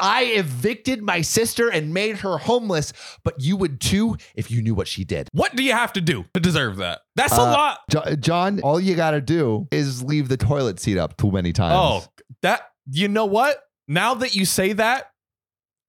I 0.00 0.22
evicted 0.24 1.02
my 1.02 1.20
sister 1.22 1.68
and 1.68 1.92
made 1.94 2.18
her 2.18 2.38
homeless, 2.38 2.92
but 3.24 3.34
you 3.38 3.56
would 3.56 3.80
too 3.80 4.16
if 4.34 4.50
you 4.50 4.62
knew 4.62 4.74
what 4.74 4.88
she 4.88 5.04
did. 5.04 5.28
What 5.32 5.54
do 5.56 5.62
you 5.62 5.72
have 5.72 5.92
to 5.94 6.00
do 6.00 6.24
to 6.34 6.40
deserve 6.40 6.76
that? 6.76 7.00
That's 7.16 7.32
a 7.36 7.40
Uh, 7.40 7.44
lot. 7.52 7.78
Jo- 7.90 8.14
John, 8.16 8.60
all 8.60 8.78
you 8.80 8.94
got 8.94 9.12
to 9.12 9.20
do 9.20 9.66
is 9.70 10.02
leave 10.02 10.28
the 10.28 10.36
toilet 10.36 10.80
seat 10.80 10.98
up 10.98 11.16
too 11.16 11.30
many 11.30 11.52
times. 11.52 11.74
Oh, 12.06 12.08
that 12.42 12.62
you 12.90 13.08
know 13.08 13.26
what? 13.26 13.58
Now 13.88 14.14
that 14.14 14.34
you 14.34 14.44
say 14.44 14.72
that, 14.74 15.10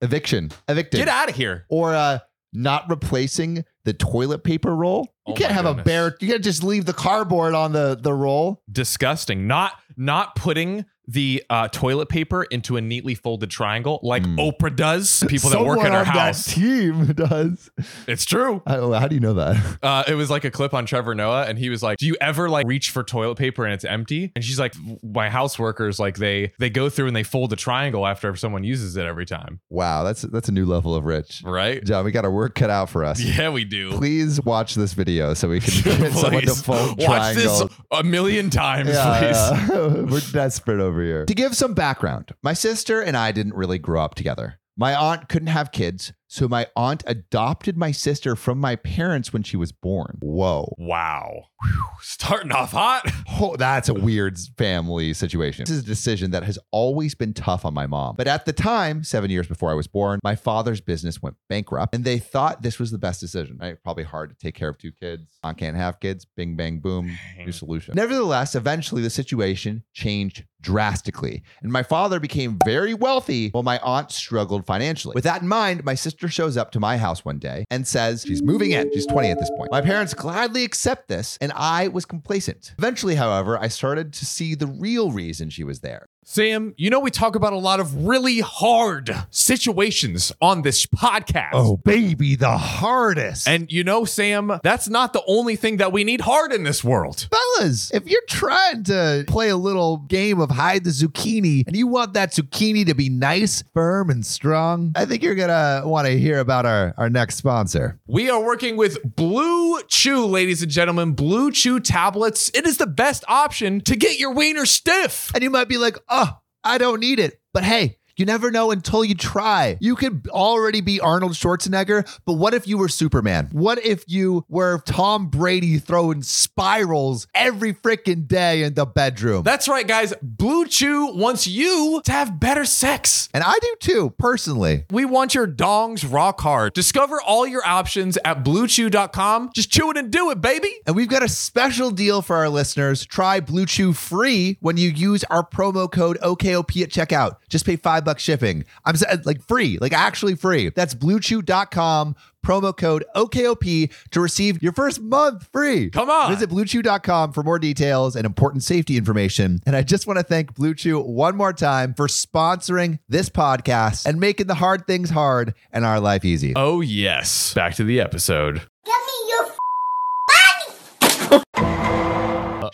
eviction. 0.01 0.51
Evicted. 0.67 0.99
get 0.99 1.07
out 1.07 1.29
of 1.29 1.35
here. 1.35 1.65
or 1.69 1.93
uh 1.93 2.19
not 2.51 2.89
replacing 2.89 3.63
the 3.83 3.93
toilet 3.93 4.43
paper 4.43 4.75
roll. 4.75 5.13
You 5.27 5.33
Oh 5.33 5.35
can't 5.35 5.51
my 5.51 5.55
have 5.55 5.65
a 5.65 5.69
goodness. 5.69 5.85
bare. 5.85 6.17
You 6.19 6.27
can't 6.29 6.43
just 6.43 6.63
leave 6.63 6.85
the 6.85 6.93
cardboard 6.93 7.53
on 7.53 7.73
the 7.73 7.95
the 8.01 8.11
roll. 8.13 8.63
Disgusting. 8.71 9.45
Not 9.45 9.73
not 9.95 10.35
putting 10.35 10.85
the 11.11 11.43
uh, 11.49 11.67
toilet 11.69 12.07
paper 12.07 12.43
into 12.43 12.77
a 12.77 12.81
neatly 12.81 13.15
folded 13.15 13.49
triangle 13.49 13.99
like 14.03 14.19
Mm. 14.23 14.35
Oprah 14.37 14.75
does. 14.75 15.23
People 15.27 15.49
that 15.49 15.61
work 15.63 15.79
at 15.79 15.85
Someone 15.85 15.91
her 15.93 15.99
on 15.99 16.05
house. 16.05 16.45
That 16.45 16.51
team 16.53 17.05
does. 17.13 17.71
It's 18.07 18.25
true. 18.25 18.61
How, 18.67 18.91
how 18.93 19.07
do 19.07 19.15
you 19.15 19.21
know 19.21 19.33
that? 19.33 19.77
Uh, 19.81 20.03
it 20.07 20.13
was 20.15 20.29
like 20.29 20.43
a 20.45 20.51
clip 20.51 20.73
on 20.73 20.85
Trevor 20.85 21.15
Noah, 21.15 21.45
and 21.45 21.57
he 21.57 21.69
was 21.69 21.81
like, 21.81 21.97
"Do 21.97 22.05
you 22.05 22.15
ever 22.21 22.49
like 22.49 22.67
reach 22.67 22.91
for 22.91 23.03
toilet 23.03 23.37
paper 23.37 23.65
and 23.65 23.73
it's 23.73 23.85
empty?" 23.85 24.31
And 24.35 24.43
she's 24.43 24.59
like, 24.59 24.75
"My 25.01 25.29
house 25.29 25.57
workers 25.57 25.99
like 25.99 26.17
they 26.17 26.51
they 26.59 26.69
go 26.69 26.89
through 26.89 27.07
and 27.07 27.15
they 27.15 27.23
fold 27.23 27.51
a 27.53 27.55
triangle 27.55 28.05
after 28.05 28.35
someone 28.35 28.63
uses 28.63 28.95
it 28.97 29.05
every 29.05 29.25
time, 29.25 29.59
Wow, 29.69 30.03
that's 30.03 30.21
that's 30.23 30.49
a 30.49 30.51
new 30.51 30.65
level 30.65 30.93
of 30.95 31.05
rich. 31.05 31.41
right?" 31.45 31.83
John, 31.83 32.05
we 32.05 32.11
got 32.11 32.25
our 32.25 32.31
work 32.31 32.53
cut 32.55 32.69
out 32.69 32.89
for 32.89 33.03
us. 33.03 33.19
Yeah, 33.21 33.49
we 33.49 33.63
do. 33.65 33.91
Please 33.93 34.41
watch 34.43 34.75
this 34.75 34.93
video 34.93 35.33
so 35.33 35.49
we 35.49 35.59
can 35.61 35.81
get 35.83 36.13
someone 36.13 36.43
to 36.43 36.53
fold 36.55 36.99
Watch 37.01 37.35
this 37.35 37.63
a 37.91 38.03
million 38.03 38.49
times, 38.49 38.89
Yeah, 38.89 39.19
please. 39.19 39.69
yeah. 39.69 40.01
We're 40.11 40.19
desperate 40.31 40.79
over 40.79 40.98
here. 41.01 41.25
To 41.25 41.33
give 41.33 41.55
some 41.55 41.73
background, 41.73 42.33
my 42.43 42.53
sister 42.53 43.01
and 43.01 43.15
I 43.15 43.31
didn't 43.31 43.55
really 43.55 43.79
grow 43.79 44.01
up 44.03 44.15
together. 44.15 44.59
My 44.77 44.95
aunt 44.95 45.27
couldn't 45.29 45.47
have 45.47 45.71
kids, 45.71 46.13
so 46.31 46.47
my 46.47 46.67
aunt 46.75 47.03
adopted 47.07 47.75
my 47.75 47.91
sister 47.91 48.35
from 48.35 48.59
my 48.59 48.75
parents 48.75 49.33
when 49.33 49.41
she 49.41 49.57
was 49.57 49.71
born. 49.71 50.19
Whoa. 50.21 50.75
Wow, 50.77 51.45
Whew. 51.63 51.83
starting 52.01 52.51
off 52.51 52.71
hot. 52.71 53.11
Oh, 53.41 53.55
that's 53.55 53.89
a 53.89 53.93
weird 53.93 54.37
family 54.57 55.13
situation. 55.13 55.63
This 55.63 55.77
is 55.77 55.83
a 55.83 55.85
decision 55.85 56.31
that 56.31 56.43
has 56.43 56.59
always 56.71 57.15
been 57.15 57.33
tough 57.33 57.65
on 57.65 57.73
my 57.73 57.87
mom. 57.87 58.15
But 58.15 58.27
at 58.27 58.45
the 58.45 58.53
time, 58.53 59.03
seven 59.03 59.31
years 59.31 59.47
before 59.47 59.71
I 59.71 59.73
was 59.73 59.87
born, 59.87 60.19
my 60.23 60.35
father's 60.35 60.81
business 60.81 61.21
went 61.21 61.35
bankrupt 61.47 61.95
and 61.95 62.03
they 62.03 62.19
thought 62.19 62.61
this 62.61 62.77
was 62.77 62.91
the 62.91 62.97
best 62.97 63.19
decision, 63.21 63.57
right? 63.59 63.81
Probably 63.81 64.03
hard 64.03 64.29
to 64.29 64.35
take 64.35 64.55
care 64.55 64.69
of 64.69 64.77
two 64.77 64.91
kids. 64.91 65.39
Aunt 65.43 65.57
can't 65.57 65.77
have 65.77 65.99
kids. 65.99 66.25
Bing, 66.25 66.55
bang, 66.55 66.79
boom. 66.79 67.17
New 67.37 67.51
solution. 67.51 67.95
Nevertheless, 67.95 68.53
eventually 68.53 69.01
the 69.01 69.09
situation 69.09 69.83
changed 69.93 70.43
drastically, 70.61 71.41
and 71.61 71.71
my 71.71 71.83
father 71.83 72.19
became 72.19 72.59
very 72.65 72.93
wealthy 72.93 73.49
while 73.51 73.63
my 73.63 73.79
aunt 73.79 74.11
struggled 74.11 74.65
financially. 74.65 75.13
With 75.15 75.23
that 75.23 75.41
in 75.41 75.47
mind, 75.47 75.85
my 75.85 75.95
sister 75.95 76.18
shows 76.27 76.57
up 76.57 76.71
to 76.71 76.79
my 76.79 76.97
house 76.97 77.23
one 77.23 77.39
day 77.39 77.65
and 77.69 77.87
says 77.87 78.23
she's 78.27 78.41
moving 78.41 78.71
in. 78.71 78.91
She's 78.93 79.05
20 79.05 79.29
at 79.29 79.39
this 79.39 79.49
point. 79.51 79.71
My 79.71 79.81
parents 79.81 80.13
gladly 80.13 80.63
accept 80.63 81.07
this, 81.07 81.37
and 81.39 81.51
I 81.55 81.87
was 81.87 82.05
complacent. 82.05 82.73
Eventually, 82.77 83.15
however, 83.15 83.57
I 83.57 83.67
started 83.67 84.13
to 84.13 84.25
see 84.25 84.55
the 84.55 84.67
real 84.67 85.11
reason 85.11 85.49
she 85.49 85.63
was 85.63 85.79
there. 85.79 86.07
Sam, 86.25 86.75
you 86.77 86.89
know 86.89 86.99
we 86.99 87.09
talk 87.11 87.35
about 87.35 87.53
a 87.53 87.57
lot 87.57 87.79
of 87.79 88.05
really 88.05 88.39
hard 88.39 89.09
situations 89.31 90.31
on 90.41 90.61
this 90.61 90.85
podcast. 90.85 91.49
Oh, 91.53 91.77
baby, 91.77 92.35
the 92.35 92.57
hardest. 92.57 93.47
And 93.47 93.71
you 93.71 93.83
know, 93.83 94.05
Sam, 94.05 94.59
that's 94.61 94.87
not 94.89 95.13
the 95.13 95.23
only 95.25 95.55
thing 95.55 95.77
that 95.77 95.91
we 95.91 96.03
need 96.03 96.21
hard 96.21 96.51
in 96.53 96.63
this 96.63 96.83
world. 96.83 97.27
fellas, 97.31 97.89
if 97.91 98.07
you're 98.07 98.21
trying 98.27 98.83
to 98.83 99.23
play 99.27 99.49
a 99.49 99.57
little 99.57 99.97
game 99.97 100.39
of 100.39 100.51
hide 100.51 100.83
the 100.83 100.91
zucchini 100.91 101.63
and 101.65 101.75
you 101.75 101.87
want 101.87 102.13
that 102.13 102.33
zucchini 102.33 102.85
to 102.85 102.93
be 102.93 103.09
nice, 103.09 103.63
firm, 103.73 104.09
and 104.09 104.23
strong, 104.25 104.91
I 104.95 105.05
think 105.05 105.23
you're 105.23 105.35
gonna 105.35 105.81
want 105.85 106.05
to 106.05 106.19
hear 106.19 106.39
about 106.39 106.65
our, 106.65 106.93
our 106.97 107.09
next 107.09 107.35
sponsor. 107.37 107.97
We 108.07 108.29
are 108.29 108.41
working 108.43 108.77
with 108.77 108.99
Blue 109.15 109.81
Chew, 109.87 110.25
ladies 110.25 110.61
and 110.61 110.71
gentlemen. 110.71 111.13
Blue 111.13 111.51
Chew 111.51 111.79
tablets. 111.79 112.51
It 112.53 112.67
is 112.67 112.77
the 112.77 112.87
best 112.87 113.23
option 113.27 113.81
to 113.81 113.95
get 113.95 114.19
your 114.19 114.31
wiener 114.33 114.65
stiff. 114.65 115.31
And 115.33 115.41
you 115.43 115.49
might 115.49 115.67
be 115.69 115.77
like, 115.77 115.97
oh, 116.09 116.39
I 116.63 116.77
don't 116.77 116.99
need 116.99 117.19
it. 117.19 117.39
But 117.53 117.63
hey, 117.63 117.98
you 118.19 118.25
never 118.25 118.51
know 118.51 118.71
until 118.71 119.03
you 119.03 119.15
try. 119.15 119.77
You 119.79 119.95
could 119.95 120.27
already 120.29 120.81
be 120.81 120.99
Arnold 120.99 121.33
Schwarzenegger, 121.33 122.07
but 122.25 122.33
what 122.33 122.53
if 122.53 122.67
you 122.67 122.77
were 122.77 122.89
Superman? 122.89 123.49
What 123.51 123.83
if 123.85 124.03
you 124.07 124.45
were 124.49 124.79
Tom 124.85 125.27
Brady 125.27 125.77
throwing 125.79 126.21
spirals 126.23 127.27
every 127.33 127.73
freaking 127.73 128.27
day 128.27 128.63
in 128.63 128.73
the 128.73 128.85
bedroom? 128.85 129.43
That's 129.43 129.67
right, 129.67 129.87
guys. 129.87 130.13
Blue 130.21 130.65
Chew 130.67 131.13
wants 131.15 131.47
you 131.47 132.01
to 132.05 132.11
have 132.11 132.39
better 132.39 132.65
sex. 132.65 133.29
and 133.33 133.43
I 133.43 133.53
do 133.61 133.75
too, 133.79 134.09
personally. 134.17 134.85
We 134.91 135.05
want 135.05 135.33
your 135.33 135.47
dongs 135.47 136.05
rock 136.11 136.41
hard. 136.41 136.73
Discover 136.73 137.21
all 137.21 137.47
your 137.47 137.65
options 137.65 138.17
at 138.25 138.43
bluechew.com. 138.43 139.51
Just 139.53 139.71
chew 139.71 139.91
it 139.91 139.97
and 139.97 140.11
do 140.11 140.29
it, 140.31 140.41
baby. 140.41 140.73
And 140.85 140.95
we've 140.95 141.07
got 141.07 141.23
a 141.23 141.29
special 141.29 141.91
deal 141.91 142.21
for 142.21 142.35
our 142.35 142.49
listeners. 142.49 143.05
Try 143.05 143.39
Blue 143.39 143.65
Chew 143.65 143.93
free 143.93 144.57
when 144.59 144.77
you 144.77 144.89
use 144.89 145.23
our 145.25 145.47
promo 145.47 145.89
code 145.91 146.17
OKOP 146.21 146.81
at 146.83 146.89
checkout. 146.89 147.35
Just 147.47 147.65
pay 147.65 147.75
five 147.75 148.03
bucks 148.09 148.23
shipping. 148.23 148.65
I'm 148.85 148.95
like 149.23 149.39
free, 149.47 149.77
like 149.79 149.93
actually 149.93 150.33
free. 150.33 150.69
That's 150.69 150.95
bluechew.com, 150.95 152.15
promo 152.43 152.75
code 152.75 153.05
OKOP 153.15 153.93
to 154.09 154.19
receive 154.19 154.63
your 154.63 154.71
first 154.71 154.99
month 154.99 155.47
free. 155.51 155.91
Come 155.91 156.09
on. 156.09 156.33
Visit 156.33 156.49
bluechew.com 156.49 157.33
for 157.33 157.43
more 157.43 157.59
details 157.59 158.15
and 158.15 158.25
important 158.25 158.63
safety 158.63 158.97
information. 158.97 159.61
And 159.67 159.75
I 159.75 159.83
just 159.83 160.07
want 160.07 160.17
to 160.17 160.23
thank 160.23 160.55
Blue 160.55 160.73
Chew 160.73 160.99
one 160.99 161.37
more 161.37 161.53
time 161.53 161.93
for 161.93 162.07
sponsoring 162.07 162.97
this 163.07 163.29
podcast 163.29 164.07
and 164.07 164.19
making 164.19 164.47
the 164.47 164.55
hard 164.55 164.87
things 164.87 165.11
hard 165.11 165.53
and 165.71 165.85
our 165.85 165.99
life 165.99 166.25
easy. 166.25 166.53
Oh, 166.55 166.81
yes. 166.81 167.53
Back 167.53 167.75
to 167.75 167.83
the 167.83 168.01
episode. 168.01 168.63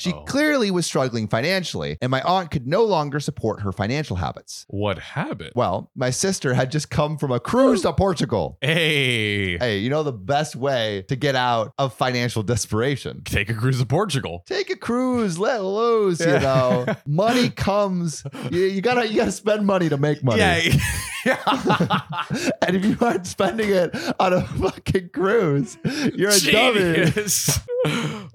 She 0.06 0.14
Uh-oh. 0.14 0.24
clearly 0.26 0.70
was 0.70 0.86
struggling 0.86 1.28
financially, 1.28 1.98
and 2.00 2.12
my 2.12 2.22
aunt 2.22 2.52
could 2.52 2.68
no 2.68 2.84
longer 2.84 3.20
support 3.20 3.62
her 3.62 3.72
financial 3.72 4.16
habits. 4.18 4.66
What 4.70 5.00
habit? 5.00 5.54
Well, 5.56 5.90
my 5.96 6.12
sister 6.12 6.54
had 6.54 6.70
just 6.72 6.92
come 6.92 7.18
from 7.18 7.32
a 7.32 7.40
cruise 7.40 7.82
to 7.82 7.92
Portugal. 7.94 8.58
Hey, 8.62 9.58
Hey, 9.58 9.80
you 9.80 9.90
know 9.90 10.04
the 10.04 10.14
best 10.14 10.56
way 10.56 11.04
to 11.08 11.16
get 11.16 11.36
out 11.36 11.74
of 11.80 11.94
financial 11.94 12.44
desperation? 12.44 13.24
take 13.26 13.50
a 13.50 13.54
cruise 13.56 13.80
to 13.80 13.86
Portugal. 13.88 14.44
Take 14.46 14.70
a 14.70 14.76
cruise, 14.76 15.40
let 15.40 15.64
loose, 15.64 16.20
you 16.20 16.28
know. 16.40 16.86
money 17.08 17.50
comes. 17.50 18.24
You, 18.52 18.60
you 18.62 18.82
gotta 18.82 19.08
you 19.08 19.16
gotta 19.16 19.32
spend 19.32 19.66
money 19.66 19.90
to 19.90 19.98
make 19.98 20.24
money. 20.24 20.40
Yeah. 20.40 20.62
and 22.62 22.75
if 22.75 22.86
you 22.86 22.97
aren't 23.02 23.25
spending 23.28 23.69
it 23.69 23.96
on 24.19 24.34
a 24.34 24.41
fucking 24.41 25.09
cruise, 25.09 25.78
you're 26.13 26.30
a 26.31 26.40
dummy. 26.40 27.12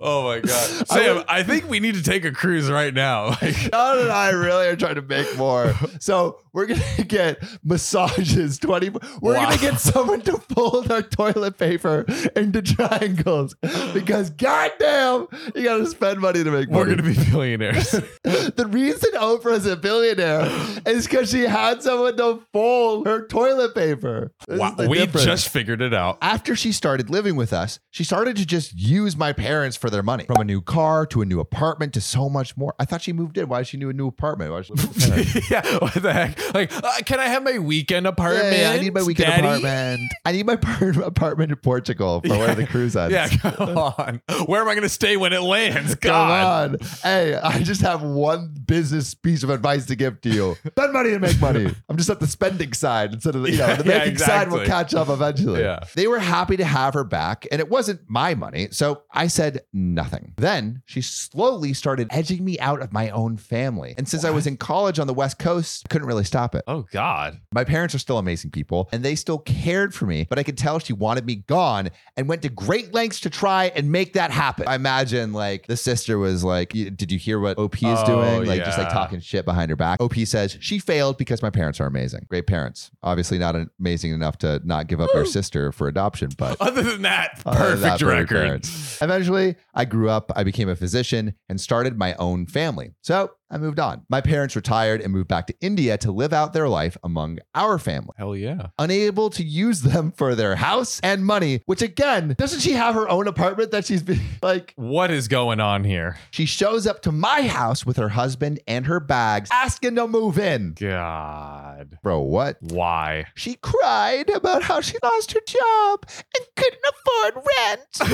Oh 0.02 0.22
my 0.24 0.38
god, 0.38 0.84
I 0.90 0.98
Sam! 1.00 1.16
would- 1.16 1.26
I 1.28 1.42
think 1.42 1.68
we 1.68 1.80
need 1.80 1.96
to 1.96 2.04
take 2.04 2.24
a 2.24 2.30
cruise 2.30 2.70
right 2.70 2.94
now. 2.94 3.30
Like, 3.42 3.64
and 3.64 3.74
I 3.74 4.30
really 4.30 4.68
are 4.68 4.76
trying 4.76 4.94
to 4.94 5.02
make 5.02 5.36
more. 5.36 5.74
So 5.98 6.38
we're 6.52 6.66
gonna 6.66 7.04
get 7.06 7.42
massages 7.64 8.58
20. 8.60 8.90
We're 9.20 9.34
Wow. 9.34 9.44
gonna 9.46 9.56
get 9.58 9.80
someone 9.80 10.20
to 10.22 10.38
fold 10.38 10.92
our 10.92 11.02
toilet 11.02 11.58
paper 11.58 12.06
into 12.36 12.62
triangles 12.62 13.56
because 13.92 14.30
goddamn, 14.30 15.26
you 15.56 15.64
gotta 15.64 15.86
spend 15.86 16.20
money 16.20 16.44
to 16.44 16.50
make 16.52 16.70
more. 16.70 16.84
we're 16.84 16.94
gonna 16.94 17.02
be 17.02 17.14
billionaires. 17.30 17.90
the 17.90 18.66
reason 18.70 19.10
Oprah's 19.14 19.66
a 19.66 19.74
billionaire 19.76 20.48
is 20.86 21.06
because 21.08 21.28
she 21.30 21.40
had 21.42 21.82
someone 21.82 22.16
to 22.18 22.40
fold 22.52 22.79
her 23.04 23.26
toilet 23.26 23.74
paper. 23.74 24.32
This 24.48 24.58
wow, 24.58 24.74
we 24.88 24.98
difference. 24.98 25.24
just 25.24 25.48
figured 25.48 25.80
it 25.80 25.94
out. 25.94 26.18
After 26.22 26.54
she 26.56 26.72
started 26.72 27.10
living 27.10 27.36
with 27.36 27.52
us, 27.52 27.78
she 27.90 28.04
started 28.04 28.36
to 28.36 28.46
just 28.46 28.72
use 28.78 29.16
my 29.16 29.32
parents 29.32 29.76
for 29.76 29.90
their 29.90 30.02
money. 30.02 30.24
From 30.24 30.40
a 30.40 30.44
new 30.44 30.60
car 30.60 31.06
to 31.06 31.22
a 31.22 31.24
new 31.24 31.40
apartment 31.40 31.94
to 31.94 32.00
so 32.00 32.28
much 32.28 32.56
more. 32.56 32.74
I 32.78 32.84
thought 32.84 33.02
she 33.02 33.12
moved 33.12 33.38
in. 33.38 33.48
Why 33.48 33.58
did 33.60 33.68
she 33.68 33.76
need 33.76 33.88
a 33.88 33.92
new 33.92 34.08
apartment? 34.08 34.52
Why 34.52 34.58
did 34.62 34.66
she 34.66 34.72
live 34.74 34.88
with 34.94 35.04
her 35.04 35.10
parents? 35.10 35.50
yeah, 35.50 35.78
what 35.78 35.94
the 35.94 36.12
heck? 36.12 36.54
Like, 36.54 36.72
uh, 36.76 36.92
can 37.04 37.20
I 37.20 37.26
have 37.26 37.42
my 37.42 37.58
weekend 37.58 38.06
apartment? 38.06 38.56
Yeah, 38.56 38.70
I 38.70 38.78
need 38.80 38.94
my 38.94 39.02
weekend 39.02 39.28
Daddy? 39.28 39.46
apartment. 39.46 40.00
I 40.24 40.32
need 40.32 40.46
my 40.46 40.56
par- 40.60 40.90
apartment 41.02 41.50
in 41.50 41.56
Portugal 41.58 42.20
for 42.26 42.36
one 42.38 42.50
of 42.50 42.56
the 42.56 42.66
cruise 42.66 42.96
ends. 42.96 43.12
Yeah, 43.12 43.28
come 43.28 43.76
on. 43.78 44.22
Where 44.46 44.60
am 44.62 44.68
I 44.68 44.74
going 44.74 44.82
to 44.82 44.88
stay 44.88 45.16
when 45.16 45.32
it 45.32 45.40
lands? 45.42 45.94
Come 45.96 46.14
on. 46.30 46.76
Hey, 47.02 47.34
I 47.34 47.62
just 47.62 47.80
have 47.82 48.02
one 48.02 48.54
business 48.66 49.14
piece 49.14 49.42
of 49.42 49.50
advice 49.50 49.86
to 49.86 49.96
give 49.96 50.20
to 50.22 50.28
you. 50.30 50.56
Spend 50.66 50.92
money 50.92 51.10
to 51.10 51.18
make 51.18 51.40
money. 51.40 51.72
I'm 51.88 51.96
just 51.96 52.10
at 52.10 52.20
the 52.20 52.26
spending 52.26 52.69
side 52.74 53.12
instead 53.14 53.34
of 53.34 53.42
the, 53.42 53.50
you 53.52 53.58
know, 53.58 53.66
Yeah, 53.68 53.76
the 53.76 53.90
yeah, 53.90 53.98
making 53.98 54.18
side 54.18 54.50
will 54.50 54.64
catch 54.64 54.94
up 54.94 55.08
eventually. 55.08 55.60
Yeah. 55.60 55.80
They 55.94 56.06
were 56.06 56.18
happy 56.18 56.56
to 56.56 56.64
have 56.64 56.94
her 56.94 57.04
back, 57.04 57.46
and 57.50 57.60
it 57.60 57.68
wasn't 57.68 58.00
my 58.08 58.34
money. 58.34 58.68
So 58.70 59.02
I 59.12 59.26
said 59.26 59.62
nothing. 59.72 60.34
Then 60.36 60.82
she 60.86 61.00
slowly 61.00 61.72
started 61.72 62.08
edging 62.10 62.44
me 62.44 62.58
out 62.58 62.82
of 62.82 62.92
my 62.92 63.10
own 63.10 63.36
family. 63.36 63.94
And 63.98 64.08
since 64.08 64.24
I 64.24 64.30
was 64.30 64.46
in 64.46 64.56
college 64.56 64.98
on 64.98 65.06
the 65.06 65.14
West 65.14 65.38
Coast, 65.38 65.88
couldn't 65.88 66.06
really 66.06 66.24
stop 66.24 66.54
it. 66.54 66.64
Oh, 66.66 66.86
God. 66.92 67.40
My 67.52 67.64
parents 67.64 67.94
are 67.94 67.98
still 67.98 68.18
amazing 68.18 68.50
people 68.50 68.88
and 68.92 69.02
they 69.04 69.14
still 69.14 69.38
cared 69.38 69.94
for 69.94 70.06
me, 70.06 70.26
but 70.28 70.38
I 70.38 70.42
could 70.42 70.58
tell 70.58 70.78
she 70.78 70.92
wanted 70.92 71.26
me 71.26 71.36
gone 71.36 71.90
and 72.16 72.28
went 72.28 72.42
to 72.42 72.48
great 72.48 72.92
lengths 72.94 73.20
to 73.20 73.30
try 73.30 73.66
and 73.74 73.90
make 73.90 74.12
that 74.14 74.30
happen. 74.30 74.66
I 74.68 74.74
imagine 74.76 75.32
like 75.32 75.66
the 75.66 75.76
sister 75.76 76.18
was 76.18 76.44
like, 76.44 76.70
Did 76.70 77.10
you 77.10 77.18
hear 77.18 77.38
what 77.40 77.58
OP 77.58 77.76
is 77.76 77.82
Oh, 77.84 78.06
doing? 78.06 78.48
Like 78.48 78.64
just 78.64 78.78
like 78.78 78.90
talking 78.90 79.20
shit 79.20 79.44
behind 79.44 79.70
her 79.70 79.76
back. 79.76 80.00
OP 80.00 80.14
says 80.24 80.56
she 80.60 80.78
failed 80.78 81.18
because 81.18 81.42
my 81.42 81.50
parents 81.50 81.80
are 81.80 81.86
amazing. 81.86 82.26
Great 82.28 82.46
parents. 82.46 82.59
Obviously, 83.02 83.38
not 83.38 83.56
amazing 83.78 84.12
enough 84.12 84.38
to 84.38 84.60
not 84.64 84.86
give 84.86 85.00
up 85.00 85.10
their 85.12 85.24
sister 85.24 85.72
for 85.72 85.88
adoption, 85.88 86.30
but 86.36 86.56
Other 86.60 86.82
than 86.82 87.02
that, 87.02 87.40
other 87.46 87.58
than 87.58 87.66
perfect 87.68 87.82
that, 87.82 88.00
very 88.00 88.20
record. 88.20 88.36
parents. 88.36 89.02
Eventually, 89.02 89.56
I 89.74 89.84
grew 89.84 90.08
up, 90.10 90.30
I 90.36 90.44
became 90.44 90.68
a 90.68 90.76
physician, 90.76 91.34
and 91.48 91.60
started 91.60 91.98
my 91.98 92.14
own 92.14 92.46
family. 92.46 92.92
So 93.02 93.30
I 93.52 93.58
moved 93.58 93.80
on. 93.80 94.02
My 94.08 94.20
parents 94.20 94.54
retired 94.54 95.00
and 95.00 95.12
moved 95.12 95.26
back 95.26 95.48
to 95.48 95.54
India 95.60 95.98
to 95.98 96.12
live 96.12 96.32
out 96.32 96.52
their 96.52 96.68
life 96.68 96.96
among 97.02 97.40
our 97.54 97.78
family. 97.78 98.14
Hell 98.16 98.36
yeah. 98.36 98.68
Unable 98.78 99.28
to 99.30 99.42
use 99.42 99.82
them 99.82 100.12
for 100.16 100.36
their 100.36 100.54
house 100.56 101.00
and 101.02 101.26
money, 101.26 101.62
which 101.66 101.82
again, 101.82 102.36
doesn't 102.38 102.60
she 102.60 102.72
have 102.72 102.94
her 102.94 103.08
own 103.08 103.26
apartment 103.26 103.72
that 103.72 103.86
she's 103.86 104.02
been 104.02 104.20
like? 104.42 104.72
What 104.76 105.10
is 105.10 105.26
going 105.26 105.58
on 105.58 105.82
here? 105.82 106.16
She 106.30 106.46
shows 106.46 106.86
up 106.86 107.02
to 107.02 107.12
my 107.12 107.48
house 107.48 107.84
with 107.84 107.96
her 107.96 108.10
husband 108.10 108.60
and 108.68 108.86
her 108.86 109.00
bags, 109.00 109.50
asking 109.52 109.96
to 109.96 110.06
move 110.06 110.38
in. 110.38 110.74
God. 110.78 111.98
Bro, 112.02 112.20
what? 112.20 112.58
Why? 112.60 113.26
She 113.34 113.56
cried 113.56 114.30
about 114.30 114.62
how 114.62 114.80
she 114.80 114.96
lost 115.02 115.32
her 115.32 115.40
job 115.40 116.06
and 116.08 116.46
couldn't 116.56 116.82
afford 116.88 117.34
rent. 117.58 117.80
and 118.00 118.10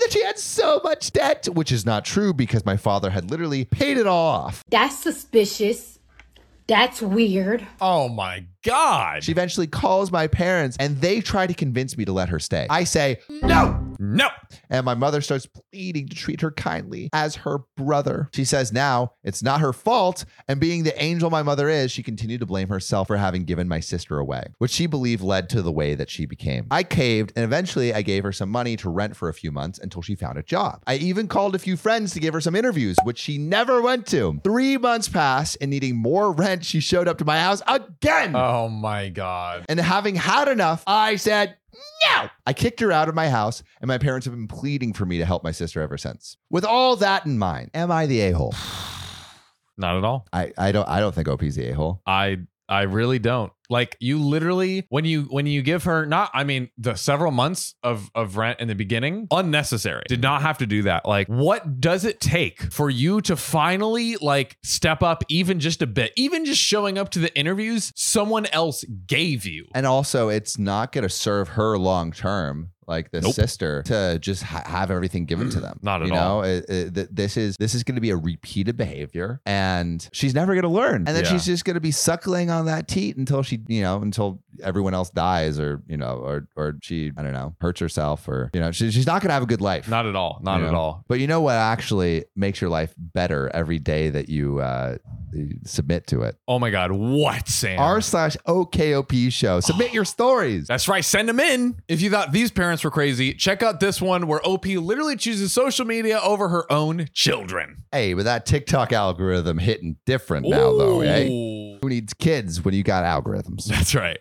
that 0.00 0.08
she 0.10 0.22
had 0.22 0.38
so 0.38 0.80
much 0.84 1.12
debt, 1.12 1.48
which 1.52 1.72
is 1.72 1.86
not 1.86 2.04
true 2.04 2.34
because 2.34 2.66
my 2.66 2.76
father 2.76 3.10
had 3.10 3.30
literally 3.30 3.64
paid 3.64 3.96
it 3.96 4.06
all 4.06 4.24
off. 4.34 4.64
That's 4.74 4.98
suspicious. 4.98 6.00
That's 6.66 7.00
weird. 7.00 7.64
oh 7.80 8.08
my 8.08 8.46
God. 8.64 9.22
She 9.22 9.30
eventually 9.30 9.68
calls 9.68 10.10
my 10.10 10.26
parents 10.26 10.76
and 10.80 11.00
they 11.00 11.20
try 11.20 11.46
to 11.46 11.54
convince 11.54 11.96
me 11.96 12.04
to 12.06 12.12
let 12.12 12.28
her 12.30 12.40
stay. 12.40 12.66
I 12.68 12.82
say, 12.82 13.20
no. 13.40 13.83
No. 14.12 14.28
And 14.70 14.84
my 14.84 14.94
mother 14.94 15.20
starts 15.20 15.46
pleading 15.46 16.08
to 16.08 16.14
treat 16.14 16.40
her 16.40 16.50
kindly 16.50 17.08
as 17.12 17.36
her 17.36 17.58
brother. 17.76 18.28
She 18.32 18.44
says 18.44 18.72
now 18.72 19.12
it's 19.22 19.42
not 19.42 19.60
her 19.60 19.72
fault. 19.72 20.24
And 20.48 20.60
being 20.60 20.84
the 20.84 21.00
angel 21.02 21.30
my 21.30 21.42
mother 21.42 21.68
is, 21.68 21.90
she 21.90 22.02
continued 22.02 22.40
to 22.40 22.46
blame 22.46 22.68
herself 22.68 23.06
for 23.08 23.16
having 23.16 23.44
given 23.44 23.68
my 23.68 23.80
sister 23.80 24.18
away, 24.18 24.46
which 24.58 24.70
she 24.70 24.86
believed 24.86 25.22
led 25.22 25.48
to 25.50 25.62
the 25.62 25.72
way 25.72 25.94
that 25.94 26.10
she 26.10 26.26
became. 26.26 26.66
I 26.70 26.82
caved 26.82 27.32
and 27.36 27.44
eventually 27.44 27.94
I 27.94 28.02
gave 28.02 28.22
her 28.24 28.32
some 28.32 28.50
money 28.50 28.76
to 28.76 28.90
rent 28.90 29.16
for 29.16 29.28
a 29.28 29.34
few 29.34 29.50
months 29.50 29.78
until 29.78 30.02
she 30.02 30.14
found 30.14 30.38
a 30.38 30.42
job. 30.42 30.82
I 30.86 30.96
even 30.96 31.28
called 31.28 31.54
a 31.54 31.58
few 31.58 31.76
friends 31.76 32.12
to 32.12 32.20
give 32.20 32.34
her 32.34 32.40
some 32.40 32.56
interviews, 32.56 32.96
which 33.04 33.18
she 33.18 33.38
never 33.38 33.80
went 33.82 34.06
to. 34.08 34.40
Three 34.44 34.76
months 34.76 35.08
passed 35.08 35.56
and 35.60 35.70
needing 35.70 35.96
more 35.96 36.32
rent, 36.32 36.64
she 36.64 36.80
showed 36.80 37.08
up 37.08 37.18
to 37.18 37.24
my 37.24 37.40
house 37.40 37.62
again. 37.66 38.34
Oh 38.36 38.68
my 38.68 39.08
God. 39.08 39.64
And 39.68 39.80
having 39.80 40.16
had 40.16 40.48
enough, 40.48 40.82
I 40.86 41.16
said, 41.16 41.56
no. 42.08 42.28
I 42.46 42.52
kicked 42.52 42.80
her 42.80 42.92
out 42.92 43.08
of 43.08 43.14
my 43.14 43.28
house, 43.28 43.62
and 43.80 43.88
my 43.88 43.98
parents 43.98 44.26
have 44.26 44.34
been 44.34 44.48
pleading 44.48 44.92
for 44.92 45.06
me 45.06 45.18
to 45.18 45.24
help 45.24 45.42
my 45.44 45.50
sister 45.50 45.80
ever 45.80 45.98
since. 45.98 46.36
With 46.50 46.64
all 46.64 46.96
that 46.96 47.26
in 47.26 47.38
mind, 47.38 47.70
am 47.74 47.90
I 47.90 48.06
the 48.06 48.20
a-hole? 48.22 48.54
Not 49.76 49.96
at 49.96 50.04
all. 50.04 50.26
I, 50.32 50.52
I 50.56 50.70
don't 50.72 50.88
I 50.88 51.00
don't 51.00 51.14
think 51.14 51.28
OP's 51.28 51.56
the 51.56 51.70
a-hole. 51.70 52.00
I 52.06 52.38
I 52.68 52.82
really 52.82 53.18
don't. 53.18 53.52
Like 53.70 53.96
you 54.00 54.18
literally 54.18 54.86
when 54.88 55.04
you 55.04 55.22
when 55.22 55.46
you 55.46 55.62
give 55.62 55.84
her 55.84 56.06
not 56.06 56.30
I 56.34 56.44
mean 56.44 56.70
the 56.78 56.94
several 56.94 57.32
months 57.32 57.74
of 57.82 58.10
of 58.14 58.36
rent 58.36 58.60
in 58.60 58.68
the 58.68 58.74
beginning 58.74 59.26
unnecessary. 59.30 60.04
Did 60.08 60.22
not 60.22 60.42
have 60.42 60.58
to 60.58 60.66
do 60.66 60.82
that. 60.82 61.06
Like 61.06 61.28
what 61.28 61.80
does 61.80 62.04
it 62.04 62.20
take 62.20 62.60
for 62.72 62.90
you 62.90 63.20
to 63.22 63.36
finally 63.36 64.16
like 64.16 64.56
step 64.62 65.02
up 65.02 65.24
even 65.28 65.60
just 65.60 65.82
a 65.82 65.86
bit? 65.86 66.12
Even 66.16 66.44
just 66.44 66.60
showing 66.60 66.98
up 66.98 67.10
to 67.10 67.18
the 67.18 67.34
interviews 67.36 67.92
someone 67.94 68.46
else 68.46 68.84
gave 69.06 69.46
you. 69.46 69.66
And 69.74 69.86
also, 69.86 70.28
it's 70.28 70.58
not 70.58 70.92
going 70.92 71.02
to 71.02 71.08
serve 71.08 71.48
her 71.48 71.76
long 71.78 72.12
term, 72.12 72.70
like 72.86 73.10
the 73.10 73.20
Nope. 73.20 73.32
sister, 73.34 73.82
to 73.84 74.18
just 74.20 74.42
ha- 74.42 74.62
have 74.66 74.90
everything 74.90 75.24
given 75.24 75.50
to 75.50 75.60
them. 75.60 75.78
Not 75.82 76.02
at 76.02 76.08
you 76.08 76.14
know. 76.14 76.42
It- 76.42 76.64
it- 76.68 76.94
th- 76.94 77.08
this 77.10 77.36
is 77.36 77.56
this 77.58 77.74
is 77.74 77.82
going 77.84 77.94
to 77.96 78.00
be 78.00 78.10
a 78.10 78.16
repeated 78.16 78.76
behavior, 78.76 79.40
and 79.46 80.08
she's 80.12 80.34
never 80.34 80.54
going 80.54 80.62
to 80.62 80.68
learn. 80.68 80.96
And 81.06 81.08
then 81.08 81.24
Yeah. 81.24 81.30
she's 81.32 81.44
just 81.46 81.64
going 81.64 81.74
to 81.74 81.80
be 81.80 81.90
suckling 81.90 82.50
on 82.50 82.66
that 82.66 82.88
teat 82.88 83.16
until 83.16 83.42
she, 83.42 83.60
you 83.68 83.82
know, 83.82 84.00
until 84.02 84.40
everyone 84.62 84.94
else 84.94 85.10
dies, 85.10 85.58
or 85.58 85.82
you 85.86 85.96
know, 85.96 86.16
or 86.16 86.48
or 86.56 86.76
she, 86.82 87.12
I 87.16 87.22
don't 87.22 87.32
know, 87.32 87.54
hurts 87.60 87.80
herself, 87.80 88.28
or 88.28 88.50
you 88.54 88.60
know, 88.60 88.72
she, 88.72 88.90
she's 88.90 89.06
not 89.06 89.22
going 89.22 89.28
to 89.28 89.34
have 89.34 89.42
a 89.42 89.46
good 89.46 89.60
life. 89.60 89.88
Not 89.88 90.06
at 90.06 90.16
all. 90.16 90.40
Not 90.42 90.60
you 90.60 90.66
at 90.66 90.72
know? 90.72 90.78
all. 90.78 91.04
But 91.08 91.20
you 91.20 91.26
know 91.26 91.40
what 91.40 91.56
actually 91.56 92.24
makes 92.36 92.60
your 92.60 92.70
life 92.70 92.94
better 92.96 93.50
every 93.54 93.78
day 93.78 94.10
that 94.10 94.28
you 94.28 94.60
uh, 94.60 94.98
you 95.32 95.58
submit 95.64 96.06
to 96.08 96.22
it? 96.22 96.36
Oh 96.48 96.58
my 96.58 96.70
god, 96.70 96.92
what 96.92 97.48
Sam? 97.48 97.78
R 97.78 98.00
slash 98.00 98.36
OKOP 98.46 99.32
show. 99.32 99.60
Submit 99.60 99.92
your 99.92 100.04
stories. 100.04 100.66
That's 100.66 100.88
right. 100.88 101.04
Send 101.04 101.28
them 101.28 101.40
in. 101.40 101.80
If 101.88 102.00
you 102.00 102.10
thought 102.10 102.32
these 102.32 102.50
parents 102.50 102.84
were 102.84 102.90
crazy, 102.90 103.34
check 103.34 103.62
out 103.62 103.80
this 103.80 104.00
one 104.00 104.26
where 104.26 104.40
OP 104.46 104.66
literally 104.66 105.16
chooses 105.16 105.52
social 105.52 105.84
media 105.84 106.20
over 106.20 106.48
her 106.48 106.70
own 106.72 107.08
children. 107.12 107.84
Hey, 107.92 108.14
with 108.14 108.24
that 108.26 108.46
TikTok 108.46 108.92
algorithm 108.92 109.58
hitting 109.58 109.96
different 110.06 110.48
now, 110.48 110.76
though, 110.76 111.00
eh? 111.00 111.28
Ooh. 111.28 111.78
Who 111.82 111.88
needs 111.88 112.14
kids 112.14 112.64
when 112.64 112.74
you 112.74 112.82
got 112.82 113.04
algorithms? 113.04 113.64
That's 113.66 113.94
right. 113.94 114.18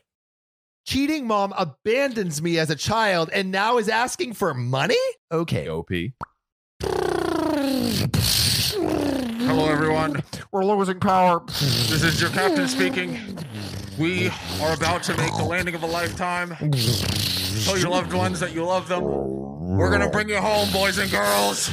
Cheating 0.85 1.25
mom 1.25 1.53
abandons 1.57 2.41
me 2.41 2.59
as 2.59 2.69
a 2.69 2.75
child 2.75 3.29
and 3.33 3.51
now 3.51 3.77
is 3.77 3.87
asking 3.87 4.33
for 4.33 4.53
money? 4.53 4.97
Okay, 5.31 5.69
OP. 5.69 5.89
Hello, 9.41 9.69
everyone. 9.69 10.21
we're 10.51 10.65
losing 10.65 10.99
power. 10.99 11.41
This 11.47 12.03
is 12.03 12.19
your 12.19 12.31
captain 12.31 12.67
speaking. 12.67 13.17
We 13.97 14.27
are 14.61 14.73
about 14.73 15.03
to 15.03 15.15
make 15.15 15.33
the 15.37 15.45
landing 15.45 15.75
of 15.75 15.83
a 15.83 15.87
lifetime. 15.87 16.49
Tell 17.63 17.77
your 17.77 17.89
loved 17.89 18.11
ones 18.11 18.41
that 18.41 18.53
you 18.53 18.65
love 18.65 18.89
them. 18.89 19.03
We're 19.03 19.89
gonna 19.89 20.09
bring 20.09 20.27
you 20.27 20.37
home, 20.37 20.69
boys 20.73 20.97
and 20.97 21.09
girls. 21.09 21.71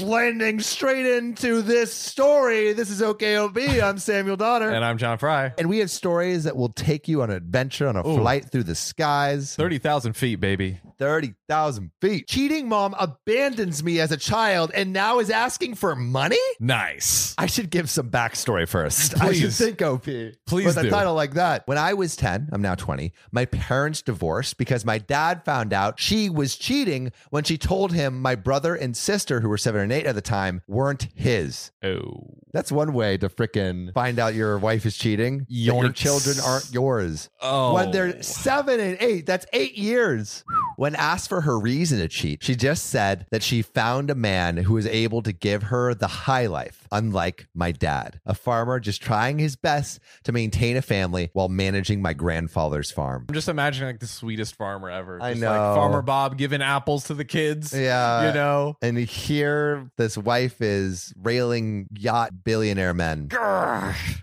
Landing 0.00 0.60
straight 0.60 1.06
into 1.06 1.62
this 1.62 1.92
story. 1.92 2.72
This 2.72 2.90
is 2.90 3.00
OKOP. 3.00 3.82
I'm 3.82 3.98
Samuel 3.98 4.36
Donner. 4.36 4.70
And 4.70 4.84
I'm 4.84 4.98
John 4.98 5.16
Frye. 5.18 5.52
And 5.58 5.68
we 5.68 5.78
have 5.78 5.90
stories 5.90 6.44
that 6.44 6.56
will 6.56 6.68
take 6.68 7.08
you 7.08 7.22
on 7.22 7.30
an 7.30 7.36
adventure 7.36 7.88
on 7.88 7.96
a 7.96 8.06
Ooh. 8.06 8.16
flight 8.16 8.50
through 8.50 8.64
the 8.64 8.74
skies. 8.74 9.54
30,000 9.56 10.14
feet, 10.14 10.36
baby. 10.36 10.80
30,000 10.98 11.90
feet. 12.00 12.28
Cheating 12.28 12.68
mom 12.68 12.94
abandons 12.98 13.82
me 13.82 14.00
as 14.00 14.12
a 14.12 14.16
child 14.16 14.70
and 14.74 14.92
now 14.92 15.18
is 15.18 15.30
asking 15.30 15.74
for 15.74 15.94
money? 15.94 16.36
Nice. 16.60 17.34
I 17.38 17.46
should 17.46 17.70
give 17.70 17.90
some 17.90 18.10
backstory 18.10 18.68
first. 18.68 19.20
I 19.20 19.32
should 19.32 19.52
think 19.52 19.82
OP. 19.82 20.04
Please 20.04 20.66
With 20.66 20.78
a 20.78 20.90
title 20.90 21.14
like 21.14 21.34
that. 21.34 21.66
When 21.66 21.78
I 21.78 21.94
was 21.94 22.16
10, 22.16 22.50
I'm 22.52 22.62
now 22.62 22.74
20, 22.74 23.12
my 23.32 23.44
parents 23.44 24.02
divorced 24.02 24.58
because 24.58 24.84
my 24.84 24.98
dad 24.98 25.44
found 25.44 25.72
out 25.72 26.00
she 26.00 26.30
was 26.30 26.56
cheating 26.56 27.12
when 27.30 27.44
she 27.44 27.58
told 27.58 27.92
him 27.92 28.20
my 28.20 28.34
brother 28.34 28.74
and 28.74 28.96
sister, 28.96 29.40
who 29.40 29.48
were 29.48 29.58
seven 29.58 29.80
and 29.80 29.92
eight 29.92 30.06
at 30.06 30.14
the 30.14 30.22
time, 30.22 30.62
weren't 30.66 31.08
his. 31.14 31.70
Oh. 31.82 32.36
That's 32.52 32.72
one 32.72 32.92
way 32.92 33.18
to 33.18 33.28
frickin' 33.28 33.92
find 33.92 34.18
out 34.18 34.34
your 34.34 34.58
wife 34.58 34.86
is 34.86 34.96
cheating. 34.96 35.44
Your 35.48 35.90
children 35.90 36.36
aren't 36.44 36.72
yours. 36.72 37.28
Oh. 37.40 37.74
When 37.74 37.90
they're 37.90 38.22
seven 38.22 38.80
and 38.80 38.96
eight, 39.00 39.26
that's 39.26 39.46
eight 39.52 39.76
years. 39.76 40.44
When 40.76 40.94
asked 40.94 41.28
for 41.28 41.40
her 41.40 41.58
reason 41.58 41.98
to 41.98 42.08
cheat, 42.08 42.44
she 42.44 42.54
just 42.54 42.86
said 42.86 43.26
that 43.30 43.42
she 43.42 43.62
found 43.62 44.10
a 44.10 44.14
man 44.14 44.58
who 44.58 44.74
was 44.74 44.86
able 44.86 45.22
to 45.22 45.32
give 45.32 45.64
her 45.64 45.94
the 45.94 46.06
high 46.06 46.46
life, 46.46 46.86
unlike 46.92 47.48
my 47.54 47.72
dad, 47.72 48.20
a 48.26 48.34
farmer 48.34 48.78
just 48.78 49.02
trying 49.02 49.38
his 49.38 49.56
best 49.56 50.00
to 50.24 50.32
maintain 50.32 50.76
a 50.76 50.82
family 50.82 51.30
while 51.32 51.48
managing 51.48 52.02
my 52.02 52.12
grandfather's 52.12 52.90
farm. 52.90 53.24
I'm 53.28 53.34
just 53.34 53.48
imagining 53.48 53.88
like 53.88 54.00
the 54.00 54.06
sweetest 54.06 54.54
farmer 54.54 54.90
ever. 54.90 55.18
I 55.22 55.30
Just 55.30 55.42
know. 55.42 55.50
Like 55.50 55.76
Farmer 55.76 56.02
Bob 56.02 56.36
giving 56.36 56.60
apples 56.60 57.04
to 57.04 57.14
the 57.14 57.24
kids. 57.24 57.72
Yeah. 57.72 58.28
You 58.28 58.34
know? 58.34 58.76
And 58.82 58.98
here, 58.98 59.90
this 59.96 60.18
wife 60.18 60.60
is 60.60 61.14
railing 61.22 61.88
yacht 61.96 62.44
billionaire 62.44 62.94
men. 62.94 63.28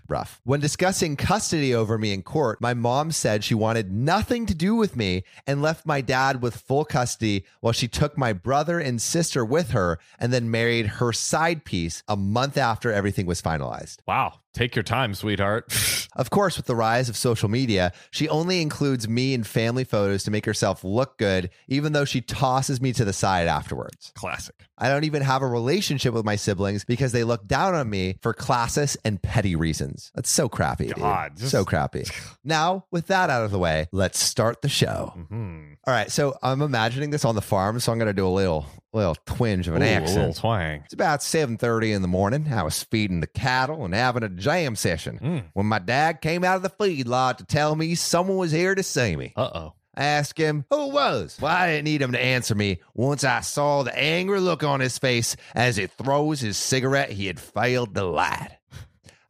Rough. 0.08 0.40
When 0.44 0.60
discussing 0.60 1.16
custody 1.16 1.74
over 1.74 1.98
me 1.98 2.12
in 2.12 2.22
court, 2.22 2.60
my 2.60 2.74
mom 2.74 3.10
said 3.10 3.42
she 3.42 3.54
wanted 3.54 3.90
nothing 3.90 4.46
to 4.46 4.54
do 4.54 4.76
with 4.76 4.96
me 4.96 5.24
and 5.46 5.60
left 5.60 5.84
my 5.86 6.00
dad 6.00 6.42
with 6.44 6.56
full 6.56 6.84
custody 6.84 7.44
while 7.60 7.72
she 7.72 7.88
took 7.88 8.16
my 8.16 8.32
brother 8.32 8.78
and 8.78 9.02
sister 9.02 9.44
with 9.44 9.70
her 9.70 9.98
and 10.20 10.32
then 10.32 10.48
married 10.48 10.86
her 10.86 11.12
side 11.12 11.64
piece 11.64 12.04
a 12.06 12.16
month 12.16 12.56
after 12.56 12.92
everything 12.92 13.26
was 13.26 13.42
finalized. 13.42 13.96
Wow. 14.06 14.34
Take 14.54 14.74
your 14.76 14.82
time, 14.84 15.14
sweetheart. 15.14 15.72
Of 16.16 16.30
course, 16.30 16.56
with 16.56 16.66
the 16.66 16.76
rise 16.76 17.08
of 17.08 17.16
social 17.16 17.48
media, 17.48 17.92
she 18.12 18.28
only 18.28 18.62
includes 18.62 19.08
me 19.08 19.34
in 19.34 19.42
family 19.42 19.82
photos 19.82 20.22
to 20.22 20.30
make 20.30 20.46
herself 20.46 20.84
look 20.84 21.18
good, 21.18 21.50
even 21.66 21.92
though 21.92 22.04
she 22.04 22.20
tosses 22.20 22.80
me 22.80 22.92
to 22.92 23.04
the 23.04 23.12
side 23.12 23.48
afterwards. 23.48 24.12
Classic. 24.14 24.54
I 24.78 24.88
don't 24.88 25.02
even 25.02 25.22
have 25.22 25.42
a 25.42 25.48
relationship 25.48 26.14
with 26.14 26.24
my 26.24 26.36
siblings 26.36 26.84
because 26.84 27.10
they 27.10 27.24
look 27.24 27.48
down 27.48 27.74
on 27.74 27.90
me 27.90 28.18
for 28.22 28.32
classist 28.32 28.96
and 29.04 29.20
petty 29.20 29.56
reasons. 29.56 30.12
That's 30.14 30.30
so 30.30 30.48
crappy. 30.48 30.92
God, 30.94 31.36
just- 31.36 31.50
so 31.50 31.64
crappy. 31.64 32.04
now, 32.44 32.84
with 32.92 33.08
that 33.08 33.28
out 33.28 33.42
of 33.44 33.50
the 33.50 33.58
way, 33.58 33.88
let's 33.90 34.20
start 34.20 34.62
the 34.62 34.68
show. 34.68 35.12
Hmm. 35.28 35.72
All 35.88 35.92
right, 35.94 36.12
so 36.12 36.38
I'm 36.44 36.62
imagining 36.62 37.10
this 37.10 37.24
on 37.24 37.34
the 37.34 37.42
farm, 37.42 37.80
so 37.80 37.90
I'm 37.90 37.98
going 37.98 38.06
to 38.06 38.12
do 38.12 38.26
a 38.26 38.28
little 38.28 38.66
little 38.94 39.16
twinge 39.26 39.68
of 39.68 39.74
an 39.74 39.82
Ooh, 39.82 39.86
a 39.86 39.88
accent. 39.88 40.18
little 40.18 40.34
twang. 40.34 40.82
It's 40.84 40.94
about 40.94 41.20
7:30 41.22 41.92
in 41.92 42.02
the 42.02 42.08
morning. 42.08 42.52
I 42.52 42.62
was 42.62 42.82
feeding 42.84 43.20
the 43.20 43.26
cattle 43.26 43.84
and 43.84 43.92
having 43.94 44.22
a 44.22 44.28
jam 44.28 44.76
session 44.76 45.18
Mm. 45.22 45.44
when 45.52 45.66
my 45.66 45.78
dad 45.78 46.20
came 46.20 46.44
out 46.44 46.56
of 46.56 46.62
the 46.62 46.68
feed 46.70 47.06
lot 47.08 47.38
to 47.38 47.44
tell 47.44 47.74
me 47.76 47.94
someone 47.94 48.36
was 48.36 48.52
here 48.52 48.74
to 48.74 48.82
see 48.82 49.16
me. 49.16 49.32
Uh 49.36 49.50
oh. 49.54 49.72
I 49.96 50.04
asked 50.04 50.38
him 50.38 50.64
who 50.70 50.88
it 50.88 50.92
was. 50.92 51.38
Well, 51.40 51.54
I 51.54 51.68
didn't 51.68 51.84
need 51.84 52.02
him 52.02 52.12
to 52.12 52.20
answer 52.20 52.54
me 52.56 52.80
once 52.94 53.22
I 53.22 53.40
saw 53.42 53.84
the 53.84 53.96
angry 53.96 54.40
look 54.40 54.64
on 54.64 54.80
his 54.80 54.98
face 54.98 55.36
as 55.54 55.76
he 55.76 55.86
throws 55.86 56.40
his 56.40 56.56
cigarette 56.56 57.10
he 57.10 57.26
had 57.26 57.38
failed 57.38 57.94
to 57.94 58.02
light. 58.04 58.58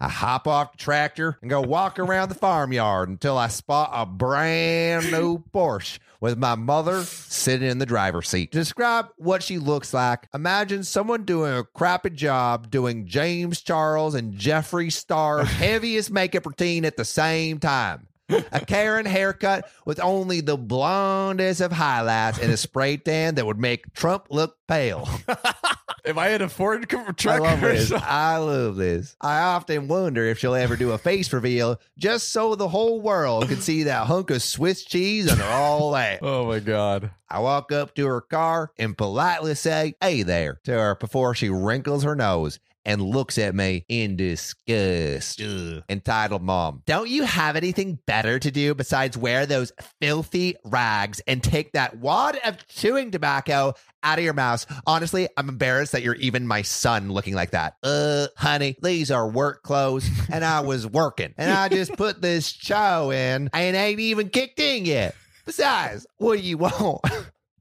I 0.01 0.09
hop 0.09 0.47
off 0.49 0.73
the 0.73 0.79
tractor 0.79 1.39
and 1.41 1.49
go 1.51 1.61
walk 1.63 1.99
around 1.99 2.29
the 2.29 2.35
farmyard 2.35 3.09
until 3.09 3.39
I 3.39 3.49
spot 3.49 3.91
a 3.93 4.05
brand 4.05 5.11
new 5.11 5.39
Porsche 5.55 5.99
with 6.25 6.39
my 6.39 6.55
mother 6.55 7.03
sitting 7.03 7.69
in 7.69 7.77
the 7.77 7.85
driver's 7.85 8.31
seat. 8.31 8.51
To 8.53 8.59
describe 8.59 9.09
what 9.19 9.43
she 9.43 9.59
looks 9.59 9.93
like, 9.93 10.27
imagine 10.33 10.83
someone 10.83 11.27
doing 11.27 11.53
a 11.53 11.65
crappy 11.65 12.09
job 12.09 12.71
doing 12.71 13.07
James 13.07 13.61
Charles 13.61 14.15
and 14.15 14.33
Jeffree 14.33 14.91
Star's 14.91 15.49
heaviest 15.51 16.11
makeup 16.11 16.47
routine 16.47 16.87
at 16.87 16.97
the 16.97 17.05
same 17.05 17.59
time. 17.59 18.09
A 18.31 18.65
Karen 18.65 19.05
haircut 19.05 19.69
with 19.85 20.01
only 20.01 20.41
the 20.41 20.57
blondest 20.57 21.61
of 21.61 21.73
highlights 21.73 22.39
and 22.39 22.51
a 22.51 22.57
spray 22.57 22.97
tan 22.97 23.35
that 23.35 23.45
would 23.45 23.61
make 23.61 23.93
Trump 23.93 24.29
look 24.31 24.57
pale. 24.67 25.07
If 26.05 26.19
I 26.19 26.29
had 26.29 26.43
a 26.43 26.49
Ford 26.51 26.87
co- 26.89 27.05
I 27.09 27.13
truck 27.13 27.41
love 27.41 27.61
this. 27.63 27.91
I 27.91 28.37
love 28.37 28.77
this. 28.77 29.17
I 29.21 29.39
often 29.41 29.89
wonder 29.89 30.25
if 30.27 30.39
she'll 30.39 30.55
ever 30.55 30.77
do 30.77 30.93
a 30.93 30.99
face 30.99 31.33
reveal 31.33 31.81
just 31.97 32.31
so 32.31 32.55
the 32.55 32.69
whole 32.69 33.01
world 33.01 33.49
can 33.49 33.61
see 33.61 33.85
that 33.85 34.07
hunk 34.07 34.31
of 34.31 34.43
Swiss 34.43 34.85
cheese 34.85 35.31
under 35.31 35.45
all 35.45 35.93
that. 35.93 36.19
Oh 36.23 36.47
my 36.47 36.59
god. 36.61 37.11
I 37.29 37.41
walk 37.41 37.73
up 37.73 37.95
to 37.95 38.07
her 38.07 38.21
car 38.21 38.71
and 38.79 38.97
politely 38.97 39.55
say, 39.55 39.95
Hey 40.01 40.23
there, 40.23 40.61
to 40.65 40.73
her 40.73 40.95
before 40.95 41.35
she 41.35 41.49
wrinkles 41.49 42.03
her 42.05 42.15
nose 42.15 42.59
and 42.85 43.03
looks 43.03 43.39
at 43.39 43.55
me 43.55 43.85
in 43.89 44.17
disgust. 44.17 45.41
Entitled 45.89 46.43
Mom, 46.43 46.83
don't 46.87 47.09
you 47.09 47.25
have 47.25 47.57
anything 47.57 47.99
better 48.07 48.39
to 48.39 48.51
do 48.51 48.75
besides 48.75 49.17
wear 49.17 49.47
those 49.47 49.73
filthy 50.01 50.57
rags 50.65 51.21
and 51.27 51.43
take 51.43 51.73
that 51.73 51.97
wad 51.99 52.39
of 52.45 52.67
chewing 52.69 53.11
tobacco 53.11 53.75
out 54.03 54.19
of 54.19 54.25
your 54.25 54.35
mouth? 54.35 54.67
Honestly, 54.87 55.29
I'm 55.37 55.49
embarrassed 55.49 55.93
that 55.93 56.03
you're 56.03 56.15
even 56.17 56.47
my 56.47 56.63
son 56.63 57.11
looking 57.11 57.35
like 57.35 57.53
that. 57.53 57.77
Uh, 57.83 58.29
honey, 58.37 58.77
these 58.83 59.11
are 59.11 59.29
work 59.29 59.63
clothes 59.63 60.09
and 60.31 60.45
I 60.45 60.61
was 60.61 60.87
working 60.87 61.35
and 61.39 61.51
I 61.51 61.69
just 61.69 61.93
put 61.97 62.21
this 62.21 62.53
chow 62.53 63.11
in 63.11 63.51
and 63.53 63.77
ain't 63.77 64.01
even 64.01 64.29
kicked 64.29 64.61
in 64.61 64.85
yet. 64.85 65.15
Besides, 65.45 66.07
what 66.17 66.39
do 66.39 66.43
you 66.43 66.59
want? 66.59 67.01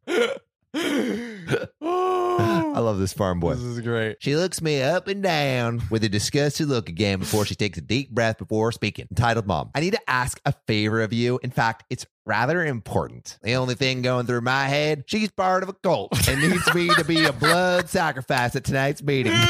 I 2.74 2.80
love 2.80 2.98
this 2.98 3.14
farm 3.14 3.40
boy. 3.40 3.54
This 3.54 3.64
is 3.64 3.82
great. 3.82 4.18
She 4.20 4.36
looks 4.36 4.62
me 4.62 4.82
up 4.82 5.08
and 5.08 5.22
down 5.22 5.84
with 5.92 6.04
a 6.04 6.10
disgusted 6.10 6.68
look 6.68 6.90
again 6.90 7.20
before 7.20 7.46
she 7.46 7.54
takes 7.54 7.78
a 7.78 7.82
deep 7.82 8.10
breath 8.10 8.40
before 8.40 8.72
speaking. 8.72 9.08
Entitled 9.12 9.46
Mom, 9.46 9.70
I 9.76 9.80
need 9.80 9.94
to 9.94 10.10
ask 10.10 10.42
a 10.46 10.54
favor 10.66 11.02
of 11.02 11.14
you. 11.14 11.40
In 11.44 11.52
fact, 11.52 11.84
it's 11.92 12.06
rather 12.26 12.66
important. 12.66 13.38
The 13.44 13.54
only 13.56 13.76
thing 13.76 14.02
going 14.02 14.26
through 14.26 14.42
my 14.42 14.66
head, 14.66 15.04
she's 15.06 15.30
part 15.30 15.62
of 15.62 15.70
a 15.70 15.74
cult 15.74 16.28
and 16.28 16.42
needs 16.42 16.74
me 16.74 16.90
to 16.96 17.04
be 17.04 17.26
a 17.26 17.34
blood 17.34 17.90
sacrifice 17.90 18.56
at 18.56 18.64
tonight's 18.64 19.04
meeting. 19.04 19.34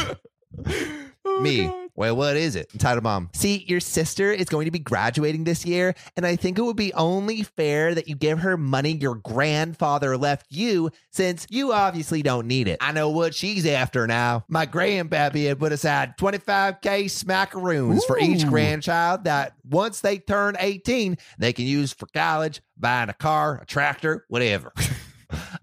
Oh 1.26 1.40
me. 1.40 1.83
Well, 1.96 2.16
what 2.16 2.36
is 2.38 2.56
it? 2.56 2.70
Entitled 2.74 3.04
Mom. 3.04 3.30
See, 3.34 3.66
your 3.68 3.80
sister 3.80 4.32
is 4.32 4.50
going 4.50 4.66
to 4.66 4.72
be 4.72 4.80
graduating 4.80 5.44
this 5.44 5.64
year, 5.64 5.94
and 6.18 6.26
I 6.26 6.36
think 6.36 6.58
it 6.58 6.64
would 6.64 6.76
be 6.76 6.92
only 6.94 7.44
fair 7.44 7.94
that 7.94 8.08
you 8.08 8.16
give 8.16 8.40
her 8.40 8.58
money 8.58 8.94
your 8.94 9.16
grandfather 9.16 10.18
left 10.18 10.48
you, 10.50 10.90
since 11.12 11.46
you 11.52 11.72
obviously 11.72 12.24
don't 12.24 12.48
need 12.48 12.68
it. 12.68 12.80
I 12.82 12.94
know 12.94 13.10
what 13.10 13.36
she's 13.36 13.68
after 13.68 14.08
now. 14.08 14.44
My 14.48 14.66
grandpappy 14.66 15.48
had 15.48 15.60
put 15.60 15.72
aside 15.72 16.18
25K 16.18 17.06
smackaroons 17.06 18.04
for 18.06 18.18
each 18.18 18.48
grandchild 18.48 19.26
that 19.26 19.54
once 19.70 20.02
they 20.02 20.18
turn 20.18 20.56
18, 20.60 21.18
they 21.38 21.54
can 21.54 21.66
use 21.66 21.94
for 21.94 22.08
college, 22.08 22.62
buying 22.76 23.10
a 23.10 23.14
car, 23.14 23.60
a 23.62 23.66
tractor, 23.66 24.26
whatever. 24.30 24.74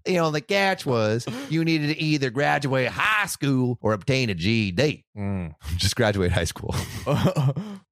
You 0.06 0.14
know, 0.14 0.30
the 0.30 0.40
catch 0.40 0.84
was 0.84 1.26
you 1.48 1.64
needed 1.64 1.94
to 1.94 2.02
either 2.02 2.30
graduate 2.30 2.88
high 2.88 3.26
school 3.26 3.78
or 3.80 3.92
obtain 3.92 4.30
a 4.30 4.34
GED. 4.34 5.04
Mm. 5.20 5.54
Just 5.76 5.96
graduate 5.96 6.32
high 6.32 6.44
school. 6.44 6.74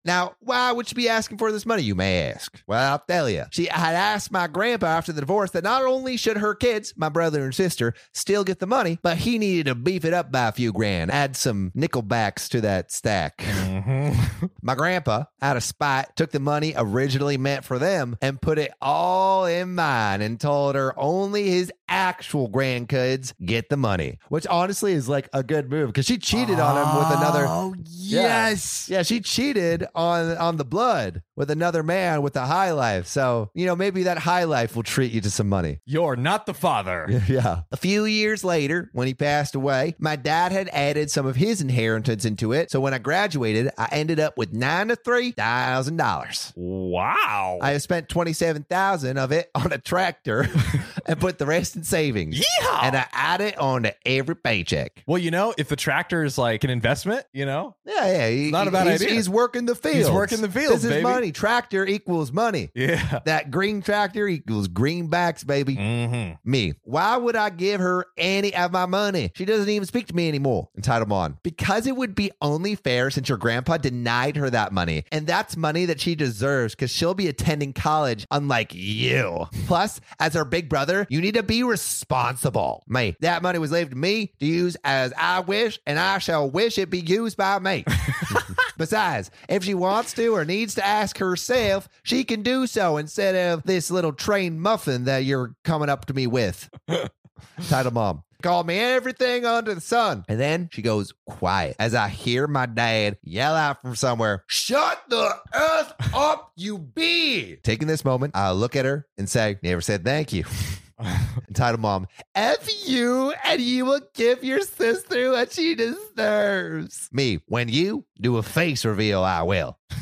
Now, 0.04 0.36
why 0.40 0.72
would 0.72 0.88
she 0.88 0.94
be 0.94 1.06
asking 1.10 1.36
for 1.36 1.52
this 1.52 1.66
money, 1.66 1.82
you 1.82 1.94
may 1.94 2.30
ask? 2.30 2.62
Well, 2.66 2.92
I'll 2.92 3.04
tell 3.06 3.28
you. 3.28 3.44
She 3.50 3.66
had 3.66 3.94
asked 3.94 4.32
my 4.32 4.46
grandpa 4.46 4.86
after 4.86 5.12
the 5.12 5.20
divorce 5.20 5.50
that 5.50 5.64
not 5.64 5.84
only 5.84 6.16
should 6.16 6.38
her 6.38 6.54
kids, 6.54 6.94
my 6.96 7.10
brother 7.10 7.44
and 7.44 7.54
sister, 7.54 7.92
still 8.14 8.42
get 8.42 8.58
the 8.58 8.66
money, 8.66 8.98
but 9.02 9.18
he 9.18 9.36
needed 9.38 9.66
to 9.66 9.74
beef 9.74 10.06
it 10.06 10.14
up 10.14 10.32
by 10.32 10.48
a 10.48 10.52
few 10.52 10.72
grand, 10.72 11.10
add 11.10 11.36
some 11.36 11.72
nickelbacks 11.76 12.48
to 12.48 12.62
that 12.62 12.90
stack. 12.90 13.36
Mhm. 13.38 14.50
My 14.62 14.74
grandpa, 14.74 15.24
out 15.42 15.56
of 15.58 15.62
spite, 15.62 16.16
took 16.16 16.30
the 16.30 16.40
money 16.40 16.72
originally 16.76 17.36
meant 17.36 17.64
for 17.66 17.78
them 17.78 18.16
and 18.22 18.40
put 18.40 18.58
it 18.58 18.72
all 18.80 19.44
in 19.44 19.74
mine 19.74 20.22
and 20.22 20.40
told 20.40 20.74
her 20.74 20.98
only 20.98 21.50
his 21.50 21.70
actual 21.88 22.48
grandkids 22.48 23.34
get 23.44 23.68
the 23.68 23.76
money, 23.76 24.18
which 24.30 24.46
honestly 24.46 24.92
is 24.92 25.08
like 25.08 25.28
a 25.34 25.42
good 25.42 25.70
move 25.70 25.88
because 25.88 26.06
she 26.06 26.16
cheated 26.18 26.58
on 26.60 26.76
him 26.76 26.98
with 26.98 27.17
another. 27.18 27.46
Oh 27.46 27.74
yes. 27.86 28.88
Yeah, 28.88 29.02
she 29.02 29.20
cheated 29.20 29.86
on 29.94 30.36
on 30.36 30.56
the 30.56 30.64
blood 30.64 31.22
with 31.36 31.50
another 31.50 31.82
man 31.82 32.22
with 32.22 32.36
a 32.36 32.46
high 32.46 32.72
life. 32.72 33.06
So, 33.06 33.50
you 33.54 33.66
know, 33.66 33.76
maybe 33.76 34.04
that 34.04 34.18
high 34.18 34.44
life 34.44 34.74
will 34.74 34.82
treat 34.82 35.12
you 35.12 35.20
to 35.20 35.30
some 35.30 35.48
money. 35.48 35.80
You're 35.84 36.16
not 36.16 36.46
the 36.46 36.54
father. 36.54 37.06
Yeah. 37.28 37.62
A 37.72 37.76
few 37.76 38.06
years 38.06 38.42
later, 38.42 38.88
when 38.94 39.06
he 39.06 39.12
passed 39.12 39.54
away, 39.54 39.94
my 39.98 40.16
dad 40.16 40.50
had 40.50 40.68
added 40.72 41.10
some 41.10 41.26
of 41.26 41.36
his 41.36 41.60
inheritance 41.60 42.24
into 42.24 42.52
it. 42.52 42.70
So 42.70 42.80
when 42.80 42.94
I 42.94 42.98
graduated, 42.98 43.70
I 43.76 43.88
ended 43.92 44.18
up 44.18 44.38
with 44.38 44.52
nine 44.54 44.88
to 44.88 44.96
three 44.96 45.32
thousand 45.32 45.96
dollars. 45.96 46.52
Wow. 46.56 47.58
I 47.60 47.72
have 47.72 47.82
spent 47.82 48.08
twenty 48.08 48.32
seven 48.32 48.62
thousand 48.62 49.18
of 49.18 49.30
it 49.32 49.50
on 49.54 49.72
a 49.72 49.78
tractor 49.78 50.48
and 51.08 51.18
put 51.20 51.38
the 51.38 51.46
rest 51.46 51.76
in 51.76 51.82
savings. 51.84 52.38
Yeehaw. 52.38 52.82
And 52.84 52.96
I 52.96 53.06
add 53.12 53.40
it 53.40 53.58
on 53.58 53.82
to 53.84 53.94
every 54.06 54.36
paycheck. 54.36 55.02
well, 55.06 55.18
you 55.18 55.30
know, 55.30 55.54
if 55.58 55.68
the 55.68 55.76
tractor 55.76 56.22
is 56.24 56.38
like 56.38 56.64
an 56.64 56.70
investment, 56.70 57.24
you 57.32 57.46
know, 57.46 57.76
Yeah, 57.84 58.06
yeah. 58.06 58.28
He, 58.28 58.50
Not 58.50 58.68
a 58.68 58.70
bad 58.70 58.86
he's, 58.86 59.02
idea. 59.02 59.14
He's 59.14 59.28
working 59.28 59.66
the 59.66 59.74
fields. 59.74 60.10
working 60.10 60.40
the 60.40 60.50
fields, 60.50 60.82
This 60.82 60.84
is 60.84 60.90
baby. 60.90 61.02
money. 61.02 61.32
Tractor 61.32 61.86
equals 61.86 62.32
money. 62.32 62.70
yeah. 62.74 63.20
That 63.24 63.50
green 63.50 63.82
tractor 63.82 64.28
equals 64.28 64.68
greenbacks, 64.68 65.46
baby. 65.46 65.76
Mm-hmm. 65.76 66.50
Me. 66.50 66.74
Why 66.84 67.16
would 67.16 67.36
I 67.36 67.50
give 67.50 67.80
her 67.80 68.06
any 68.16 68.54
of 68.54 68.72
my 68.72 68.86
money? 68.86 69.30
She 69.34 69.44
doesn't 69.44 69.68
even 69.68 69.86
speak 69.86 70.06
to 70.08 70.14
me 70.14 70.28
anymore. 70.28 70.68
Entitled 70.76 71.10
on. 71.12 71.38
Because 71.42 71.86
it 71.86 71.96
would 71.96 72.14
be 72.14 72.30
only 72.42 72.74
fair 72.74 73.10
since 73.10 73.28
your 73.28 73.38
grandpa 73.38 73.76
denied 73.78 74.36
her 74.36 74.50
that 74.50 74.72
money. 74.72 75.04
And 75.12 75.26
that's 75.26 75.56
money 75.56 75.84
that 75.86 76.00
she 76.00 76.14
deserves 76.14 76.74
because 76.74 76.90
she'll 76.90 77.14
be 77.14 77.28
attending 77.28 77.72
college, 77.72 78.26
unlike 78.30 78.74
you. 78.74 79.46
Plus, 79.66 80.00
as 80.18 80.34
her 80.34 80.44
big 80.44 80.68
brother, 80.68 80.97
you 81.08 81.20
need 81.20 81.34
to 81.34 81.42
be 81.42 81.62
responsible. 81.62 82.84
Me. 82.88 83.16
That 83.20 83.42
money 83.42 83.58
was 83.58 83.72
left 83.72 83.90
to 83.90 83.96
me 83.96 84.32
to 84.40 84.46
use 84.46 84.76
as 84.84 85.12
I 85.16 85.40
wish, 85.40 85.78
and 85.86 85.98
I 85.98 86.18
shall 86.18 86.48
wish 86.48 86.78
it 86.78 86.90
be 86.90 87.00
used 87.00 87.36
by 87.36 87.58
me. 87.58 87.84
Besides, 88.78 89.30
if 89.48 89.64
she 89.64 89.74
wants 89.74 90.12
to 90.14 90.28
or 90.28 90.44
needs 90.44 90.76
to 90.76 90.86
ask 90.86 91.18
herself, 91.18 91.88
she 92.04 92.24
can 92.24 92.42
do 92.42 92.66
so 92.66 92.96
instead 92.96 93.34
of 93.34 93.64
this 93.64 93.90
little 93.90 94.12
trained 94.12 94.62
muffin 94.62 95.04
that 95.04 95.24
you're 95.24 95.54
coming 95.64 95.88
up 95.88 96.06
to 96.06 96.14
me 96.14 96.26
with. 96.26 96.70
Title 97.68 97.92
mom. 97.92 98.22
Call 98.40 98.62
me 98.62 98.78
everything 98.78 99.44
under 99.44 99.74
the 99.74 99.80
sun. 99.80 100.24
And 100.28 100.38
then 100.38 100.68
she 100.70 100.80
goes 100.80 101.12
quiet 101.26 101.74
as 101.80 101.92
I 101.92 102.08
hear 102.08 102.46
my 102.46 102.66
dad 102.66 103.18
yell 103.24 103.56
out 103.56 103.82
from 103.82 103.96
somewhere, 103.96 104.44
Shut 104.46 105.02
the 105.08 105.34
earth 105.52 105.92
up, 106.14 106.52
you 106.54 106.78
bee. 106.78 107.56
Taking 107.64 107.88
this 107.88 108.04
moment, 108.04 108.36
I 108.36 108.52
look 108.52 108.76
at 108.76 108.84
her 108.84 109.08
and 109.18 109.28
say, 109.28 109.58
Never 109.60 109.80
said 109.80 110.04
thank 110.04 110.32
you. 110.32 110.44
Entitled 111.48 111.80
mom, 111.80 112.06
F 112.34 112.68
you, 112.86 113.32
and 113.44 113.60
you 113.60 113.84
will 113.84 114.00
give 114.14 114.42
your 114.42 114.60
sister 114.60 115.30
what 115.30 115.52
she 115.52 115.74
deserves. 115.74 117.08
Me, 117.12 117.40
when 117.46 117.68
you 117.68 118.04
do 118.20 118.36
a 118.36 118.42
face 118.42 118.84
reveal, 118.84 119.22
I 119.22 119.42
will. 119.42 119.78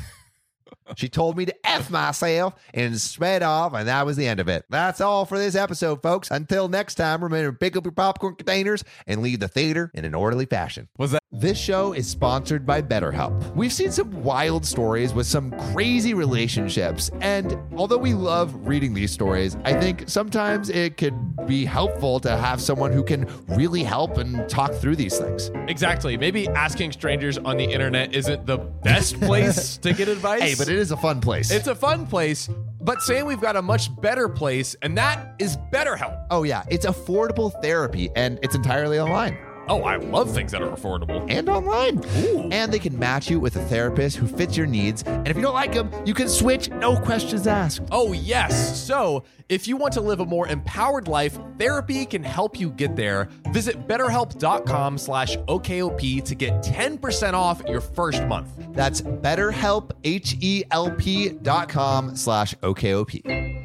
She 0.94 1.08
told 1.08 1.36
me 1.36 1.44
to 1.46 1.66
F 1.66 1.90
myself 1.90 2.54
and 2.72 2.98
sped 3.00 3.42
off, 3.42 3.74
and 3.74 3.88
that 3.88 4.06
was 4.06 4.16
the 4.16 4.28
end 4.28 4.38
of 4.38 4.48
it. 4.48 4.64
That's 4.70 5.00
all 5.00 5.24
for 5.24 5.36
this 5.36 5.56
episode, 5.56 6.00
folks. 6.00 6.30
Until 6.30 6.68
next 6.68 6.94
time, 6.94 7.24
remember 7.24 7.50
to 7.50 7.58
pick 7.58 7.76
up 7.76 7.84
your 7.84 7.90
popcorn 7.90 8.36
containers 8.36 8.84
and 9.06 9.20
leave 9.20 9.40
the 9.40 9.48
theater 9.48 9.90
in 9.94 10.04
an 10.04 10.14
orderly 10.14 10.46
fashion. 10.46 10.88
Was 10.96 11.10
that 11.10 11.22
This 11.32 11.58
show 11.58 11.92
is 11.92 12.06
sponsored 12.08 12.64
by 12.64 12.80
BetterHelp. 12.80 13.54
We've 13.56 13.72
seen 13.72 13.90
some 13.90 14.22
wild 14.22 14.64
stories 14.64 15.12
with 15.12 15.26
some 15.26 15.50
crazy 15.72 16.14
relationships, 16.14 17.10
and 17.20 17.58
although 17.76 17.98
we 17.98 18.14
love 18.14 18.54
reading 18.66 18.94
these 18.94 19.10
stories, 19.10 19.56
I 19.64 19.72
think 19.74 20.04
sometimes 20.06 20.70
it 20.70 20.96
could 20.96 21.14
be 21.44 21.64
helpful 21.64 22.20
to 22.20 22.36
have 22.36 22.60
someone 22.60 22.92
who 22.92 23.02
can 23.02 23.28
really 23.48 23.82
help 23.82 24.18
and 24.18 24.48
talk 24.48 24.72
through 24.72 24.94
these 24.94 25.18
things. 25.18 25.50
exactly? 25.66 26.16
Maybe 26.16 26.46
asking 26.48 26.92
strangers 26.92 27.38
on 27.38 27.56
the 27.56 27.64
internet 27.64 28.14
isn't 28.14 28.46
the 28.46 28.58
best 28.58 29.20
place 29.20 29.76
to 29.82 29.92
get 29.92 30.06
advice. 30.06 30.42
Hey, 30.42 30.54
but 30.56 30.68
it 30.68 30.78
is 30.78 30.92
a 30.92 30.96
fun 30.96 31.20
place. 31.20 31.50
it's 31.50 31.66
a 31.66 31.74
fun 31.74 32.06
place. 32.06 32.48
But 32.80 33.02
saying 33.02 33.26
we've 33.26 33.40
got 33.40 33.56
a 33.56 33.62
much 33.62 33.90
better 34.00 34.28
place, 34.28 34.76
and 34.80 34.96
that 34.96 35.34
is 35.40 35.56
BetterHelp. 35.72 36.26
oh, 36.30 36.44
yeah, 36.44 36.62
it's 36.70 36.86
affordable 36.86 37.50
therapy 37.60 38.10
and 38.14 38.38
it's 38.44 38.54
entirely 38.54 39.00
online. 39.00 39.36
Oh, 39.68 39.82
I 39.82 39.96
love 39.96 40.32
things 40.32 40.52
that 40.52 40.62
are 40.62 40.70
affordable. 40.70 41.26
and 41.28 41.48
online. 41.48 42.02
And 42.52 42.72
they 42.72 42.78
can 42.78 42.98
match 42.98 43.28
you 43.30 43.40
with 43.40 43.56
a 43.56 43.64
therapist 43.66 44.16
who 44.16 44.26
fits 44.26 44.56
your 44.56 44.66
needs. 44.66 45.02
And 45.02 45.28
if 45.28 45.36
you 45.36 45.42
don't 45.42 45.54
like 45.54 45.72
them, 45.74 45.90
you 46.04 46.14
can 46.14 46.28
switch, 46.28 46.70
no 46.70 46.96
questions 46.96 47.46
asked. 47.46 47.82
Oh, 47.90 48.12
yes. 48.12 48.80
So, 48.80 49.24
if 49.48 49.68
you 49.68 49.76
want 49.76 49.92
to 49.94 50.00
live 50.00 50.20
a 50.20 50.24
more 50.26 50.48
empowered 50.48 51.08
life, 51.08 51.38
therapy 51.58 52.04
can 52.06 52.22
help 52.22 52.58
you 52.58 52.70
get 52.70 52.96
there. 52.96 53.28
Visit 53.50 53.86
betterhelp.com 53.86 54.98
slash 54.98 55.36
OKOP 55.36 56.24
to 56.24 56.34
get 56.34 56.62
10% 56.62 57.32
off 57.34 57.62
your 57.68 57.80
first 57.80 58.24
month. 58.24 58.48
That's 58.72 59.00
betterhelp, 59.00 59.92
H-E-L-P 60.04 61.28
dot 61.42 61.68
com 61.68 62.16
slash 62.16 62.54
OKOP. 62.56 63.55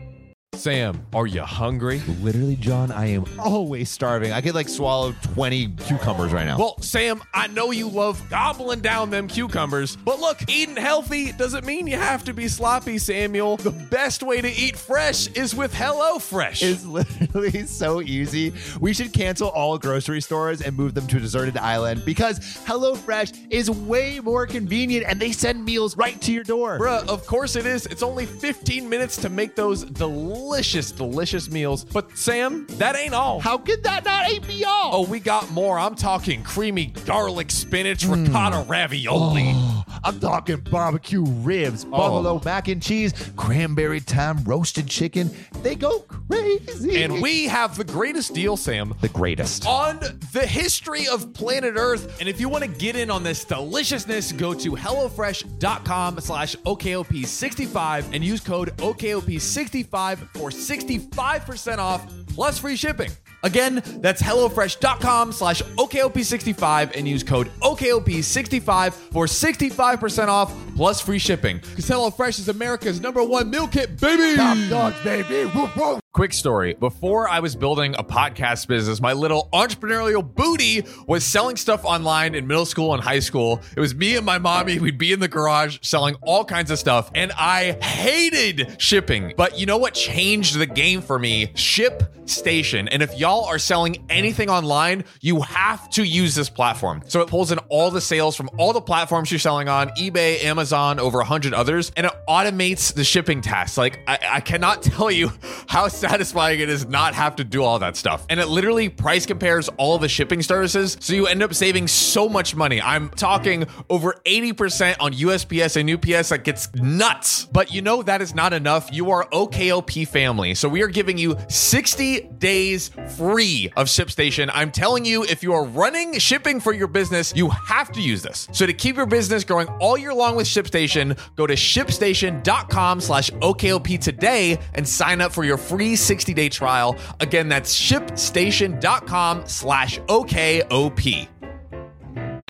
Sam, 0.62 1.08
are 1.13 1.25
you 1.25 1.41
hungry? 1.41 2.01
Literally, 2.20 2.58
John, 2.58 2.91
I 2.91 3.08
am 3.08 3.24
always 3.39 3.89
starving. 3.89 4.34
I 4.34 4.41
could 4.41 4.53
like 4.53 4.67
swallow 4.67 5.15
20 5.34 5.70
cucumbers 5.88 6.34
right 6.34 6.46
now. 6.46 6.58
Well, 6.58 6.77
Sam, 6.81 7.24
I 7.34 7.48
know 7.48 7.72
you 7.72 7.88
love 7.88 8.22
gobbling 8.29 8.81
down 8.81 9.10
them 9.10 9.29
cucumbers, 9.29 9.96
but 9.96 10.20
look, 10.20 10.38
eating 10.50 10.75
healthy 10.75 11.31
doesn't 11.31 11.65
mean 11.65 11.88
you 11.88 11.96
have 11.96 12.25
to 12.25 12.34
be 12.34 12.50
sloppy, 12.50 12.98
Samuel. 12.98 13.58
The 13.58 13.72
best 13.72 14.24
way 14.24 14.41
to 14.41 14.51
eat 14.51 14.75
fresh 14.75 15.27
is 15.29 15.55
with 15.55 15.74
HelloFresh. 15.74 16.62
It's 16.62 16.86
literally 17.31 17.65
so 17.65 18.01
easy. 18.01 18.53
We 18.81 18.93
should 18.93 19.13
cancel 19.13 19.48
all 19.50 19.77
grocery 19.79 20.22
stores 20.22 20.62
and 20.62 20.75
move 20.75 20.93
them 20.93 21.08
to 21.08 21.17
a 21.17 21.20
deserted 21.22 21.58
island 21.58 22.03
because 22.05 22.39
HelloFresh 22.39 23.48
is 23.50 23.72
way 23.72 24.20
more 24.20 24.46
convenient 24.46 25.05
and 25.08 25.17
they 25.17 25.31
send 25.31 25.63
meals 25.63 25.96
right 25.96 26.22
to 26.22 26.34
your 26.34 26.43
door. 26.43 26.77
Bruh, 26.77 27.08
of 27.08 27.25
course 27.25 27.55
it 27.55 27.65
is. 27.65 27.86
It's 27.86 28.03
only 28.03 28.25
15 28.25 28.88
minutes 28.88 29.15
to 29.22 29.29
make 29.29 29.55
those 29.55 29.86
delicious, 29.86 30.40
delicious 30.41 30.91
delicious 30.91 31.51
meals. 31.51 31.86
But 31.86 32.17
Sam, 32.17 32.65
that 32.71 32.95
ain't 32.95 33.13
all. 33.13 33.39
How 33.39 33.57
could 33.57 33.83
that 33.83 34.03
not 34.05 34.48
be 34.48 34.65
all? 34.65 34.91
Oh, 34.93 35.05
we 35.05 35.19
got 35.19 35.51
more. 35.51 35.77
I'm 35.77 35.95
talking 35.95 36.43
creamy 36.43 36.88
garlic 36.88 37.51
spinach 37.51 38.03
ricotta 38.05 38.63
hmm. 38.63 38.71
ravioli. 38.71 39.51
Oh. 39.53 39.90
I'm 40.03 40.20
talking 40.20 40.58
barbecue 40.58 41.24
ribs, 41.24 41.86
oh. 41.86 41.91
buffalo 41.91 42.41
mac 42.43 42.67
and 42.67 42.81
cheese, 42.81 43.13
cranberry 43.36 44.00
thyme 44.00 44.43
roasted 44.43 44.88
chicken. 44.88 45.29
They 45.62 45.75
go 45.75 46.00
crazy. 46.00 47.03
And 47.03 47.22
we 47.22 47.46
have 47.46 47.77
the 47.77 47.84
greatest 47.84 48.34
deal, 48.34 48.58
Sam. 48.58 48.93
the 49.01 49.10
greatest. 49.10 49.67
On 49.67 50.00
the 50.34 50.46
history 50.46 51.08
of 51.08 51.34
planet 51.34 51.75
Earth. 51.77 52.20
And 52.20 52.27
if 52.27 52.39
you 52.39 52.50
want 52.50 52.63
to 52.63 52.70
get 52.70 52.96
in 52.96 53.12
on 53.12 53.24
this 53.24 53.46
deliciousness, 53.46 54.31
go 54.31 54.53
to 54.53 54.72
HelloFresh.com 54.72 56.20
slash 56.20 56.55
OKOP65 56.58 58.13
and 58.13 58.24
use 58.24 58.41
code 58.41 58.75
OKOP65 58.77 60.17
for 60.34 60.50
65% 60.50 61.77
off 61.77 62.05
plus 62.27 62.60
free 62.60 62.75
shipping. 62.75 63.12
Again, 63.43 63.81
that's 64.00 64.21
HelloFresh.com 64.21 65.31
slash 65.31 65.62
OKOP65 65.62 66.95
and 66.95 67.07
use 67.07 67.24
code 67.24 67.50
OKOP65 67.62 68.93
for 68.93 69.25
65% 69.25 70.27
off 70.27 70.53
plus 70.75 71.01
free 71.01 71.19
shipping. 71.19 71.57
Because 71.57 71.89
HelloFresh 71.89 72.39
is 72.39 72.50
America's 72.50 73.01
number 73.01 73.24
one 73.24 73.50
meal 73.50 73.67
kit, 73.67 74.00
baby! 74.00 74.36
Top 74.36 74.57
dogs, 74.69 75.03
baby. 75.03 75.45
Woof, 75.55 75.75
woof. 75.75 76.00
Quick 76.13 76.33
story. 76.33 76.73
Before 76.73 77.29
I 77.29 77.39
was 77.39 77.55
building 77.55 77.95
a 77.97 78.03
podcast 78.03 78.67
business, 78.67 78.99
my 78.99 79.13
little 79.13 79.47
entrepreneurial 79.53 80.21
booty 80.21 80.83
was 81.07 81.23
selling 81.23 81.55
stuff 81.55 81.85
online 81.85 82.35
in 82.35 82.45
middle 82.45 82.65
school 82.65 82.93
and 82.93 83.01
high 83.01 83.19
school. 83.19 83.61
It 83.77 83.79
was 83.79 83.95
me 83.95 84.17
and 84.17 84.25
my 84.25 84.37
mommy. 84.37 84.77
We'd 84.77 84.97
be 84.97 85.13
in 85.13 85.21
the 85.21 85.29
garage 85.29 85.77
selling 85.81 86.15
all 86.15 86.43
kinds 86.43 86.69
of 86.69 86.77
stuff, 86.77 87.09
and 87.15 87.31
I 87.37 87.77
hated 87.81 88.75
shipping. 88.77 89.33
But 89.37 89.57
you 89.57 89.65
know 89.65 89.77
what 89.77 89.93
changed 89.93 90.59
the 90.59 90.65
game 90.65 91.01
for 91.01 91.17
me? 91.17 91.53
Ship 91.55 92.03
Station. 92.25 92.89
And 92.89 93.01
if 93.01 93.17
y'all 93.17 93.45
are 93.45 93.59
selling 93.59 94.05
anything 94.09 94.49
online, 94.49 95.05
you 95.21 95.41
have 95.41 95.89
to 95.91 96.03
use 96.03 96.35
this 96.35 96.49
platform. 96.49 97.03
So 97.07 97.21
it 97.21 97.29
pulls 97.29 97.53
in 97.53 97.57
all 97.69 97.89
the 97.89 98.01
sales 98.01 98.35
from 98.35 98.49
all 98.57 98.73
the 98.73 98.81
platforms 98.81 99.31
you're 99.31 99.39
selling 99.39 99.69
on 99.69 99.89
eBay, 99.91 100.43
Amazon, 100.43 100.99
over 100.99 101.19
100 101.19 101.53
others, 101.53 101.91
and 101.95 102.05
it 102.05 102.13
automates 102.27 102.93
the 102.93 103.03
shipping 103.05 103.41
tasks. 103.41 103.77
Like, 103.77 103.99
I, 104.07 104.19
I 104.29 104.39
cannot 104.41 104.83
tell 104.83 105.09
you 105.09 105.31
how 105.67 105.87
satisfying 106.01 106.60
it 106.60 106.70
is 106.70 106.88
not 106.88 107.13
have 107.13 107.36
to 107.38 107.43
do 107.43 107.63
all 107.63 107.79
that 107.79 107.96
stuff. 107.96 108.25
And 108.29 108.39
it 108.39 108.48
literally 108.48 108.89
price 108.89 109.25
compares 109.25 109.70
all 109.77 110.00
the 110.00 110.10
shipping 110.10 110.41
services. 110.41 110.98
So 111.00 111.13
you 111.13 111.27
end 111.27 111.43
up 111.43 111.53
saving 111.53 111.88
so 111.88 112.27
much 112.27 112.55
money. 112.55 112.81
I'm 112.81 113.10
talking 113.10 113.67
over 113.89 114.15
80% 114.25 114.98
on 115.00 115.13
USPS 115.13 115.77
and 115.79 115.89
UPS. 115.89 116.29
That 116.29 116.43
gets 116.43 116.74
nuts. 116.74 117.46
But 117.46 117.72
you 117.72 117.81
know 117.81 118.01
that 118.01 118.22
is 118.22 118.34
not 118.34 118.51
enough. 118.51 118.89
You 118.91 119.12
are 119.12 119.29
OKOP 119.29 120.08
family. 120.08 120.55
So 120.55 120.67
we 120.67 120.81
are 120.81 120.88
giving 120.88 121.17
you 121.17 121.38
60 121.48 122.22
days 122.39 122.90
free 123.16 123.72
of 123.77 123.87
ShipStation. 123.87 124.50
I'm 124.53 124.72
telling 124.72 125.05
you, 125.05 125.24
if 125.24 125.44
you 125.44 125.53
are 125.53 125.66
running 125.66 126.18
shipping 126.18 126.59
for 126.59 126.74
your 126.74 126.87
business, 126.87 127.31
you 127.35 127.50
have 127.50 127.92
to 127.92 128.01
use 128.01 128.24
this. 128.24 128.48
So 128.51 128.66
to 128.66 128.74
keep 128.74 128.98
your 128.98 129.05
business 129.05 129.44
growing 129.44 129.68
all 129.79 129.98
year 129.98 130.14
long 130.14 130.35
with 130.35 130.48
ShipStation, 130.48 131.18
go 131.35 131.46
to 131.46 131.53
shipstation.com 131.53 133.01
slash 133.01 133.29
OKOP 133.29 134.00
today 134.00 134.57
and 134.74 134.87
sign 134.87 135.22
up 135.22 135.31
for 135.31 135.44
your 135.44 135.57
free 135.57 135.90
60-day 135.93 136.49
trial. 136.49 136.97
Again, 137.19 137.49
that's 137.49 137.75
shipstation.com 137.77 139.47
slash 139.47 139.99
OKOP. 140.01 141.27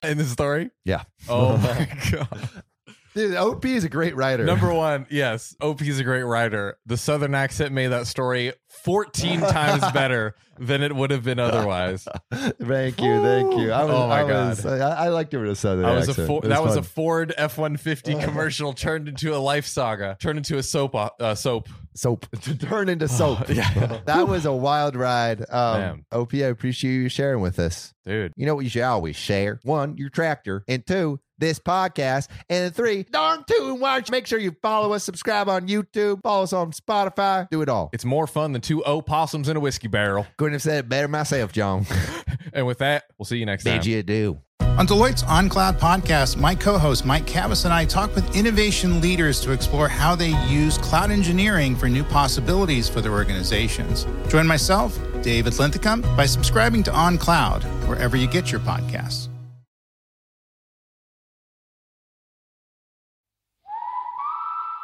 In 0.04 0.18
the 0.18 0.24
story? 0.24 0.72
Yeah. 0.84 1.04
Oh 1.30 1.58
my 1.58 1.88
God. 2.12 2.50
Dude, 3.14 3.36
OP 3.36 3.66
is 3.66 3.84
a 3.84 3.90
great 3.90 4.16
writer. 4.16 4.46
Number 4.46 4.74
one, 4.74 5.06
yes, 5.10 5.56
OP 5.62 5.82
is 5.82 6.00
a 6.00 6.04
great 6.04 6.24
writer. 6.24 6.78
The 6.86 6.96
Southern 6.98 7.36
accent 7.36 7.74
made 7.74 7.88
that 7.88 8.08
story 8.08 8.54
14 8.84 9.40
times 9.42 9.84
better 9.92 10.36
than 10.58 10.82
it 10.82 10.96
would 10.96 11.12
have 11.12 11.24
been 11.24 11.40
otherwise. 11.40 12.08
thank 12.34 13.02
you, 13.02 13.22
thank 13.22 13.58
you. 13.60 13.72
I 13.72 13.84
was, 13.84 13.94
Oh 13.94 14.08
my 14.08 14.22
I 14.22 14.24
was, 14.24 14.66
I, 14.66 15.06
I 15.06 15.10
liked 15.10 15.34
it 15.34 15.40
with 15.40 15.50
a 15.50 15.56
southern 15.56 15.86
I 15.86 15.94
was 15.96 16.08
a 16.08 16.12
accent. 16.12 16.28
Fo- 16.28 16.40
It 16.40 16.48
that 16.50 16.64
was 16.64 16.76
a. 16.78 16.84
Ford 16.84 17.34
F 17.38 17.58
one 17.58 17.78
fifty 17.78 18.16
commercial 18.22 18.72
turned 18.74 19.08
into 19.08 19.36
a 19.36 19.38
life 19.40 19.66
saga, 19.66 20.16
turned 20.20 20.38
into 20.38 20.58
a 20.58 20.64
soap 20.64 20.96
uh, 20.96 21.36
soap. 21.36 21.68
soap 21.96 22.28
to 22.44 22.58
turn 22.58 22.88
into 22.90 23.08
soap. 23.08 23.50
yeah. 23.50 24.00
that 24.06 24.28
was 24.28 24.46
a 24.46 24.54
wild 24.54 24.96
ride. 24.96 25.44
Um, 25.50 26.06
OP, 26.12 26.34
I 26.36 26.38
appreciate 26.40 26.92
you 26.94 27.10
sharing 27.10 27.42
with 27.42 27.60
us. 27.60 27.94
Dude. 28.06 28.34
You 28.38 28.46
know 28.46 28.56
what 28.56 28.64
you 28.64 28.70
should 28.70 28.84
always 28.84 29.16
share? 29.16 29.60
One, 29.64 29.98
your 29.98 30.10
tractor, 30.10 30.64
and 30.68 30.86
two, 30.86 31.20
this 31.42 31.60
podcast, 31.60 32.30
and 32.50 32.74
three, 32.74 33.04
darn 33.04 33.44
two, 33.46 33.72
and 33.72 33.82
watch. 33.82 34.10
Make 34.10 34.28
sure 34.28 34.40
you 34.40 34.56
follow 34.62 34.94
us, 34.94 35.04
subscribe 35.04 35.50
on 35.50 35.68
YouTube, 35.68 36.22
follow 36.24 36.44
us 36.44 36.54
on 36.54 36.72
Spotify, 36.72 37.50
do 37.50 37.62
it 37.62 37.68
all. 37.68 37.90
It's 37.92 38.06
more 38.06 38.28
fun 38.28 38.54
than 38.54 38.62
two 38.62 38.82
opossums 38.86 39.50
in 39.50 39.58
a 39.58 39.60
whiskey 39.60 39.90
barrel. 39.90 40.26
Couldn't 40.38 40.54
have 40.54 40.62
said 40.62 40.86
it 40.86 40.88
better 40.88 41.10
myself, 41.10 41.52
John. 41.52 41.86
And 42.54 42.68
with 42.68 42.80
that, 42.80 43.06
we'll 43.18 43.26
see 43.26 43.38
you 43.38 43.46
next 43.46 43.64
time. 43.64 43.78
Bid 43.78 43.86
you 43.86 44.04
do. 44.04 44.38
On 44.78 44.88
Deloitte's 44.88 45.24
OnCloud 45.24 45.80
podcast, 45.80 46.38
my 46.38 46.56
co 46.56 46.78
host 46.78 47.06
Mike 47.06 47.26
Kavis 47.26 47.66
and 47.66 47.74
I 47.74 47.86
talk 47.86 48.16
with 48.16 48.36
innovation 48.36 49.02
leaders 49.02 49.42
to 49.42 49.52
explore 49.52 49.88
how 49.88 50.16
they 50.16 50.30
use 50.48 50.78
cloud 50.78 51.12
engineering 51.12 51.76
for 51.76 51.90
new 51.90 52.04
possibilities 52.04 52.90
for 52.90 53.02
their 53.02 53.12
organizations. 53.12 54.08
Join 54.30 54.48
myself, 54.48 54.98
David 55.22 55.60
Linthicum, 55.60 56.02
by 56.16 56.26
subscribing 56.26 56.84
to 56.84 56.92
OnCloud, 56.92 57.64
wherever 57.88 58.16
you 58.16 58.28
get 58.28 58.52
your 58.52 58.62
podcasts. 58.62 59.31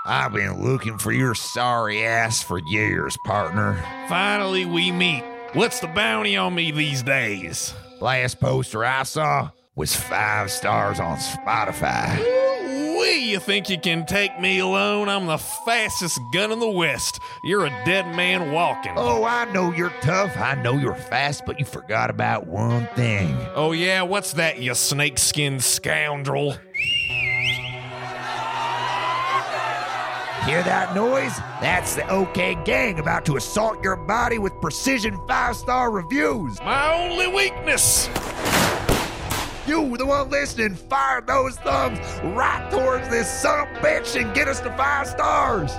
I've 0.09 0.31
been 0.31 0.63
looking 0.63 0.97
for 0.97 1.11
your 1.11 1.35
sorry 1.35 2.05
ass 2.05 2.41
for 2.41 2.59
years, 2.69 3.17
partner. 3.25 3.83
Finally, 4.07 4.63
we 4.63 4.89
meet. 4.89 5.21
What's 5.51 5.81
the 5.81 5.87
bounty 5.87 6.37
on 6.37 6.55
me 6.55 6.71
these 6.71 7.03
days? 7.03 7.73
Last 7.99 8.39
poster 8.39 8.85
I 8.85 9.03
saw 9.03 9.49
was 9.75 9.93
five 9.97 10.49
stars 10.49 11.01
on 11.01 11.17
Spotify. 11.17 12.17
Wee, 12.97 13.31
you 13.31 13.39
think 13.39 13.69
you 13.69 13.77
can 13.77 14.05
take 14.05 14.39
me 14.39 14.59
alone? 14.59 15.09
I'm 15.09 15.25
the 15.25 15.37
fastest 15.37 16.17
gun 16.33 16.53
in 16.53 16.61
the 16.61 16.69
West. 16.69 17.19
You're 17.43 17.65
a 17.65 17.83
dead 17.83 18.15
man 18.15 18.53
walking. 18.53 18.93
Oh, 18.95 19.25
I 19.25 19.51
know 19.51 19.73
you're 19.73 19.93
tough. 20.01 20.37
I 20.37 20.55
know 20.55 20.77
you're 20.77 20.95
fast, 20.95 21.43
but 21.45 21.59
you 21.59 21.65
forgot 21.65 22.09
about 22.09 22.47
one 22.47 22.87
thing. 22.95 23.37
Oh, 23.55 23.73
yeah, 23.73 24.03
what's 24.03 24.33
that, 24.33 24.59
you 24.59 24.73
snakeskin 24.73 25.59
scoundrel? 25.59 26.55
Hear 30.47 30.63
that 30.63 30.95
noise? 30.95 31.37
That's 31.59 31.95
the 31.95 32.09
OK 32.09 32.55
Gang 32.63 32.99
about 32.99 33.25
to 33.25 33.35
assault 33.35 33.83
your 33.83 33.97
body 33.97 34.37
with 34.37 34.53
precision 34.61 35.19
five 35.27 35.57
star 35.57 35.91
reviews. 35.91 36.57
My 36.61 36.93
only 36.93 37.27
weakness. 37.27 38.07
You, 39.67 39.97
the 39.97 40.05
one 40.05 40.29
listening, 40.29 40.75
fire 40.75 41.19
those 41.19 41.57
thumbs 41.57 41.99
right 42.23 42.65
towards 42.71 43.09
this 43.09 43.29
son 43.29 43.67
of 43.67 43.75
a 43.75 43.79
bitch 43.81 44.17
and 44.17 44.33
get 44.33 44.47
us 44.47 44.61
to 44.61 44.69
five 44.77 45.07
stars. 45.07 45.73